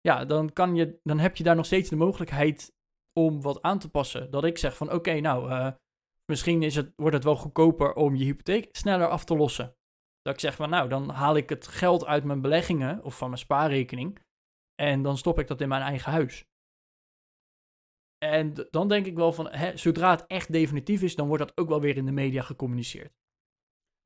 Ja, 0.00 0.24
dan, 0.24 0.52
kan 0.52 0.76
je, 0.76 1.00
dan 1.02 1.18
heb 1.18 1.36
je 1.36 1.44
daar 1.44 1.56
nog 1.56 1.66
steeds 1.66 1.88
de 1.88 1.96
mogelijkheid 1.96 2.72
om 3.12 3.42
wat 3.42 3.62
aan 3.62 3.78
te 3.78 3.90
passen. 3.90 4.30
Dat 4.30 4.44
ik 4.44 4.58
zeg 4.58 4.76
van, 4.76 4.92
oké, 4.92 5.20
nou, 5.20 5.50
eh, 5.50 5.72
misschien 6.24 6.62
is 6.62 6.74
het, 6.74 6.92
wordt 6.96 7.14
het 7.14 7.24
wel 7.24 7.36
goedkoper 7.36 7.94
om 7.94 8.14
je 8.14 8.24
hypotheek 8.24 8.68
sneller 8.76 9.08
af 9.08 9.24
te 9.24 9.36
lossen. 9.36 9.76
Dat 10.22 10.34
ik 10.34 10.40
zeg 10.40 10.54
van, 10.54 10.70
nou, 10.70 10.88
dan 10.88 11.08
haal 11.08 11.36
ik 11.36 11.48
het 11.48 11.66
geld 11.66 12.06
uit 12.06 12.24
mijn 12.24 12.40
beleggingen 12.40 13.04
of 13.04 13.16
van 13.16 13.28
mijn 13.28 13.40
spaarrekening 13.40 14.20
en 14.74 15.02
dan 15.02 15.18
stop 15.18 15.38
ik 15.38 15.46
dat 15.46 15.60
in 15.60 15.68
mijn 15.68 15.82
eigen 15.82 16.12
huis. 16.12 16.46
En 18.18 18.54
dan 18.70 18.88
denk 18.88 19.06
ik 19.06 19.16
wel 19.16 19.32
van, 19.32 19.48
hè, 19.48 19.76
zodra 19.76 20.10
het 20.10 20.26
echt 20.26 20.52
definitief 20.52 21.02
is, 21.02 21.16
dan 21.16 21.28
wordt 21.28 21.46
dat 21.46 21.56
ook 21.58 21.68
wel 21.68 21.80
weer 21.80 21.96
in 21.96 22.06
de 22.06 22.12
media 22.12 22.42
gecommuniceerd. 22.42 23.12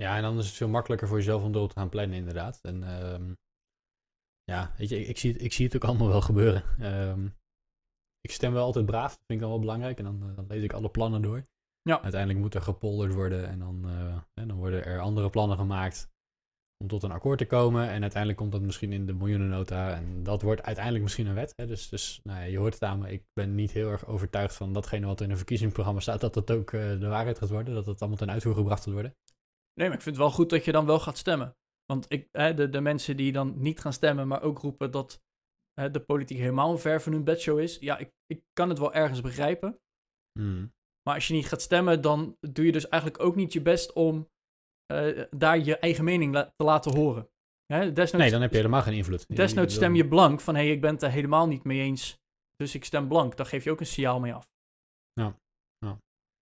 Ja, 0.02 0.16
en 0.16 0.22
dan 0.22 0.38
is 0.38 0.46
het 0.46 0.54
veel 0.54 0.68
makkelijker 0.68 1.08
voor 1.08 1.16
jezelf 1.16 1.42
om 1.42 1.52
door 1.52 1.68
te 1.68 1.78
gaan 1.78 1.88
plannen, 1.88 2.16
inderdaad. 2.16 2.58
En 2.62 2.82
ehm, 2.82 3.34
ja, 4.44 4.74
weet 4.76 4.88
je, 4.88 5.00
ik, 5.00 5.08
ik, 5.08 5.18
zie 5.18 5.32
het, 5.32 5.42
ik 5.42 5.52
zie 5.52 5.66
het 5.66 5.76
ook 5.76 5.84
allemaal 5.84 6.08
wel 6.08 6.20
gebeuren. 6.20 6.64
Ehm, 6.78 7.26
ik 8.20 8.30
stem 8.30 8.52
wel 8.52 8.64
altijd 8.64 8.86
braaf, 8.86 9.10
dat 9.10 9.24
vind 9.26 9.30
ik 9.30 9.40
dan 9.40 9.48
wel 9.48 9.58
belangrijk. 9.58 9.98
En 9.98 10.04
dan, 10.04 10.22
eh, 10.28 10.36
dan 10.36 10.46
lees 10.48 10.62
ik 10.62 10.72
alle 10.72 10.90
plannen 10.90 11.22
door. 11.22 11.46
Ja. 11.82 12.02
Uiteindelijk 12.02 12.40
moet 12.40 12.54
er 12.54 12.62
gepolderd 12.62 13.14
worden 13.14 13.48
en 13.48 13.58
dan, 13.58 13.84
eh, 13.84 14.46
dan 14.46 14.56
worden 14.56 14.84
er 14.84 15.00
andere 15.00 15.30
plannen 15.30 15.56
gemaakt 15.56 16.10
om 16.82 16.88
tot 16.88 17.02
een 17.02 17.12
akkoord 17.12 17.38
te 17.38 17.46
komen. 17.46 17.88
En 17.88 18.00
uiteindelijk 18.00 18.38
komt 18.38 18.52
dat 18.52 18.62
misschien 18.62 18.92
in 18.92 19.06
de 19.06 19.14
miljoenennota. 19.14 19.94
En 19.94 20.22
dat 20.22 20.42
wordt 20.42 20.62
uiteindelijk 20.62 21.04
misschien 21.04 21.26
een 21.26 21.34
wet. 21.34 21.52
Hè? 21.56 21.66
Dus, 21.66 21.88
dus 21.88 22.20
nou 22.22 22.38
ja, 22.38 22.44
je 22.44 22.58
hoort 22.58 22.74
het 22.74 22.82
aan 22.82 22.98
me. 22.98 23.12
Ik 23.12 23.24
ben 23.32 23.54
niet 23.54 23.70
heel 23.70 23.90
erg 23.90 24.06
overtuigd 24.06 24.54
van 24.54 24.72
datgene 24.72 25.06
wat 25.06 25.20
in 25.20 25.30
een 25.30 25.36
verkiezingsprogramma 25.36 26.00
staat, 26.00 26.20
dat 26.20 26.34
dat 26.34 26.50
ook 26.50 26.72
eh, 26.72 27.00
de 27.00 27.08
waarheid 27.08 27.38
gaat 27.38 27.50
worden. 27.50 27.74
Dat 27.74 27.86
het 27.86 28.00
allemaal 28.00 28.18
ten 28.18 28.30
uitvoer 28.30 28.54
gebracht 28.54 28.84
gaat 28.84 28.92
worden. 28.92 29.14
Nee, 29.74 29.88
maar 29.88 29.96
ik 29.96 30.02
vind 30.02 30.16
het 30.16 30.24
wel 30.24 30.34
goed 30.34 30.50
dat 30.50 30.64
je 30.64 30.72
dan 30.72 30.86
wel 30.86 31.00
gaat 31.00 31.18
stemmen. 31.18 31.56
Want 31.86 32.06
ik, 32.08 32.28
hè, 32.32 32.54
de, 32.54 32.68
de 32.68 32.80
mensen 32.80 33.16
die 33.16 33.32
dan 33.32 33.54
niet 33.56 33.80
gaan 33.80 33.92
stemmen, 33.92 34.28
maar 34.28 34.42
ook 34.42 34.58
roepen 34.58 34.90
dat 34.90 35.22
hè, 35.80 35.90
de 35.90 36.00
politiek 36.00 36.38
helemaal 36.38 36.78
ver 36.78 37.02
van 37.02 37.12
hun 37.12 37.24
bedshow 37.24 37.58
is. 37.60 37.78
Ja, 37.78 37.98
ik, 37.98 38.10
ik 38.26 38.42
kan 38.52 38.68
het 38.68 38.78
wel 38.78 38.92
ergens 38.94 39.20
begrijpen. 39.20 39.80
Hmm. 40.38 40.72
Maar 41.02 41.14
als 41.14 41.28
je 41.28 41.34
niet 41.34 41.46
gaat 41.48 41.62
stemmen, 41.62 42.00
dan 42.00 42.36
doe 42.40 42.64
je 42.66 42.72
dus 42.72 42.88
eigenlijk 42.88 43.22
ook 43.22 43.34
niet 43.36 43.52
je 43.52 43.62
best 43.62 43.92
om 43.92 44.28
eh, 44.86 45.24
daar 45.30 45.58
je 45.58 45.78
eigen 45.78 46.04
mening 46.04 46.34
la- 46.34 46.52
te 46.56 46.64
laten 46.64 46.94
horen. 46.96 47.28
Hè, 47.66 47.92
desnoods, 47.92 48.12
Nee, 48.12 48.30
dan 48.30 48.40
heb 48.40 48.50
je 48.50 48.56
helemaal 48.56 48.82
geen 48.82 48.94
invloed. 48.94 49.36
desnoods 49.36 49.74
stem 49.74 49.94
je 49.94 50.08
blank 50.08 50.40
van 50.40 50.54
hé, 50.54 50.62
hey, 50.62 50.70
ik 50.72 50.80
ben 50.80 50.92
het 50.92 51.02
er 51.02 51.10
helemaal 51.10 51.46
niet 51.46 51.64
mee 51.64 51.80
eens, 51.80 52.18
dus 52.56 52.74
ik 52.74 52.84
stem 52.84 53.08
blank. 53.08 53.36
Dan 53.36 53.46
geef 53.46 53.64
je 53.64 53.70
ook 53.70 53.80
een 53.80 53.86
signaal 53.86 54.20
mee 54.20 54.34
af. 54.34 54.50
Ja. 55.12 55.38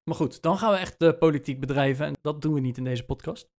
Maar 0.05 0.19
goed, 0.19 0.43
dan 0.43 0.59
gaan 0.59 0.73
we 0.73 0.79
echt 0.79 0.99
de 0.99 1.17
politiek 1.19 1.61
bedrijven 1.61 2.07
en 2.07 2.15
dat 2.21 2.43
doen 2.43 2.55
we 2.55 2.61
niet 2.61 2.77
in 2.77 2.85
deze 2.85 3.05
podcast. 3.05 3.51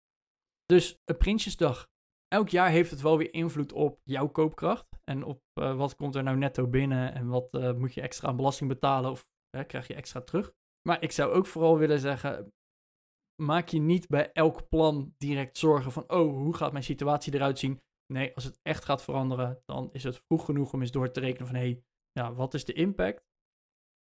Dus 0.65 1.01
Prinsjesdag. 1.17 1.89
Elk 2.27 2.49
jaar 2.49 2.69
heeft 2.69 2.91
het 2.91 3.01
wel 3.01 3.17
weer 3.17 3.33
invloed 3.33 3.73
op 3.73 3.99
jouw 4.03 4.27
koopkracht 4.27 4.87
en 5.03 5.23
op 5.23 5.41
eh, 5.53 5.77
wat 5.77 5.95
komt 5.95 6.15
er 6.15 6.23
nou 6.23 6.37
netto 6.37 6.67
binnen 6.67 7.13
en 7.13 7.27
wat 7.27 7.53
eh, 7.53 7.73
moet 7.73 7.93
je 7.93 8.01
extra 8.01 8.27
aan 8.27 8.35
belasting 8.35 8.69
betalen 8.69 9.11
of 9.11 9.29
krijg 9.67 9.87
je 9.87 9.93
extra 9.93 10.21
terug. 10.21 10.53
Maar 10.87 11.03
ik 11.03 11.11
zou 11.11 11.31
ook 11.33 11.45
vooral 11.45 11.77
willen 11.77 11.99
zeggen, 11.99 12.53
maak 13.41 13.69
je 13.69 13.79
niet 13.79 14.07
bij 14.07 14.31
elk 14.31 14.69
plan 14.69 15.13
direct 15.17 15.57
zorgen 15.57 15.91
van, 15.91 16.11
oh, 16.11 16.31
hoe 16.31 16.55
gaat 16.55 16.71
mijn 16.71 16.83
situatie 16.83 17.33
eruit 17.33 17.59
zien? 17.59 17.81
Nee, 18.13 18.35
als 18.35 18.43
het 18.43 18.59
echt 18.61 18.85
gaat 18.85 19.03
veranderen, 19.03 19.61
dan 19.65 19.89
is 19.91 20.03
het 20.03 20.17
vroeg 20.17 20.45
genoeg 20.45 20.73
om 20.73 20.81
eens 20.81 20.91
door 20.91 21.11
te 21.11 21.19
rekenen 21.19 21.47
van, 21.47 21.55
hé, 21.55 21.61
hey, 21.61 21.83
ja, 22.11 22.33
wat 22.33 22.53
is 22.53 22.65
de 22.65 22.73
impact? 22.73 23.29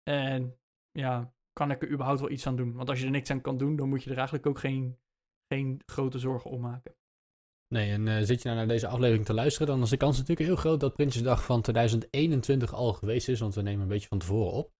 En 0.03 0.61
ja, 0.91 1.35
kan 1.61 1.71
ik 1.71 1.83
er 1.83 1.91
überhaupt 1.91 2.21
wel 2.21 2.31
iets 2.31 2.47
aan 2.47 2.57
doen? 2.57 2.73
Want 2.73 2.89
als 2.89 2.99
je 2.99 3.05
er 3.05 3.11
niks 3.11 3.31
aan 3.31 3.41
kan 3.41 3.59
doen, 3.59 3.77
dan 3.77 3.89
moet 3.89 4.03
je 4.03 4.11
er 4.11 4.17
eigenlijk 4.17 4.47
ook 4.47 4.59
geen, 4.59 4.99
geen 5.53 5.81
grote 5.87 6.19
zorgen 6.19 6.51
om 6.51 6.61
maken. 6.61 6.95
Nee, 7.69 7.91
en 7.91 8.07
uh, 8.07 8.19
zit 8.23 8.43
je 8.43 8.49
nou 8.49 8.57
naar 8.57 8.69
deze 8.69 8.87
aflevering 8.87 9.25
te 9.25 9.35
luisteren, 9.35 9.67
dan 9.67 9.83
is 9.83 9.91
de 9.91 9.97
kans 9.97 10.19
natuurlijk 10.19 10.47
heel 10.47 10.57
groot 10.57 10.81
dat 10.81 10.95
Prinsjesdag 10.95 11.45
van 11.45 11.63
2021 11.63 12.75
al 12.75 12.93
geweest 12.93 13.29
is, 13.29 13.41
want 13.41 13.55
we 13.55 13.63
nemen 13.63 13.83
een 13.83 13.89
beetje 13.89 14.09
van 14.09 14.19
tevoren 14.19 14.53
op. 14.53 14.73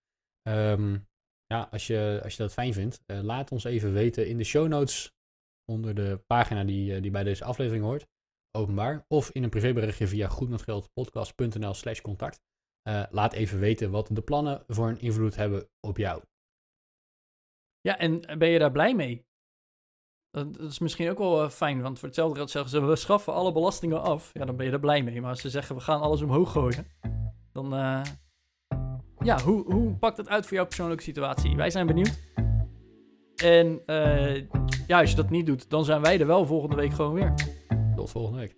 Um, 0.49 1.09
ja, 1.47 1.69
als 1.71 1.87
je, 1.87 2.21
als 2.23 2.37
je 2.37 2.43
dat 2.43 2.53
fijn 2.53 2.73
vindt, 2.73 3.03
uh, 3.07 3.21
laat 3.23 3.53
ons 3.53 3.65
even 3.65 3.93
weten 3.93 4.29
in 4.29 4.37
de 4.37 4.45
show 4.45 4.69
notes 4.69 5.15
onder 5.65 5.95
de 5.95 6.23
pagina 6.27 6.65
die, 6.65 6.95
uh, 6.95 7.03
die 7.03 7.11
bij 7.11 7.25
deze 7.25 7.45
aflevering 7.45 7.85
hoort, 7.85 8.07
openbaar, 8.51 9.05
of 9.09 9.31
in 9.31 9.43
een 9.43 9.51
privéberichtje 9.51 10.07
via 10.07 10.29
goedmetgeldpodcast.nl 10.29 11.75
slash 11.75 12.01
contact. 12.01 12.41
laat 13.11 13.33
even 13.33 13.59
weten 13.59 13.91
wat 13.91 14.09
de 14.13 14.23
plannen 14.23 14.65
voor 14.67 14.89
een 14.89 15.01
invloed 15.01 15.37
hebben 15.37 15.69
op 15.81 15.97
jou. 15.97 16.23
Ja, 17.81 17.99
en 17.99 18.21
ben 18.39 18.49
je 18.49 18.59
daar 18.59 18.73
blij 18.73 18.95
mee? 18.95 19.29
Dat 20.31 20.59
is 20.59 20.79
misschien 20.79 21.11
ook 21.11 21.19
wel 21.19 21.45
uh, 21.45 21.51
fijn, 21.51 21.83
want 21.83 21.99
voor 21.99 22.09
hetzelfde 22.09 22.37
geld 22.37 22.51
zeggen 22.51 22.71
ze, 22.71 22.81
we 22.81 22.97
schaffen 22.97 23.33
alle 23.33 23.53
belastingen 23.53 24.03
af. 24.03 24.31
Ja, 24.33 24.45
dan 24.45 24.57
ben 24.57 24.67
je 24.67 24.73
er 24.73 24.81
blij 24.81 25.03
mee. 25.03 25.21
Maar 25.21 25.31
als 25.31 25.41
ze 25.41 25.51
zeggen, 25.51 25.75
we 25.77 25.81
gaan 25.81 26.01
alles 26.01 26.23
omhoog 26.23 26.53
gooien, 26.53 26.87
dan... 27.53 27.75
Uh, 27.75 28.03
ja, 29.19 29.41
hoe, 29.41 29.73
hoe 29.73 29.97
pakt 29.97 30.17
het 30.17 30.29
uit 30.29 30.47
voor 30.47 30.57
jouw 30.57 30.67
persoonlijke 30.67 31.03
situatie? 31.03 31.57
Wij 31.57 31.71
zijn 31.71 31.87
benieuwd. 31.87 32.21
En 33.37 33.83
ja, 34.87 35.01
als 35.01 35.11
je 35.11 35.17
dat 35.17 35.31
niet 35.31 35.47
doet, 35.47 35.71
dan 35.71 35.85
zijn 35.85 36.03
wij 36.03 36.21
er 36.21 36.27
wel 36.27 36.47
volgende 36.47 36.77
week 36.77 36.93
gewoon 36.93 37.15
weer. 37.15 37.35
Tot 37.97 38.11
volgende 38.11 38.39
week. 38.39 38.57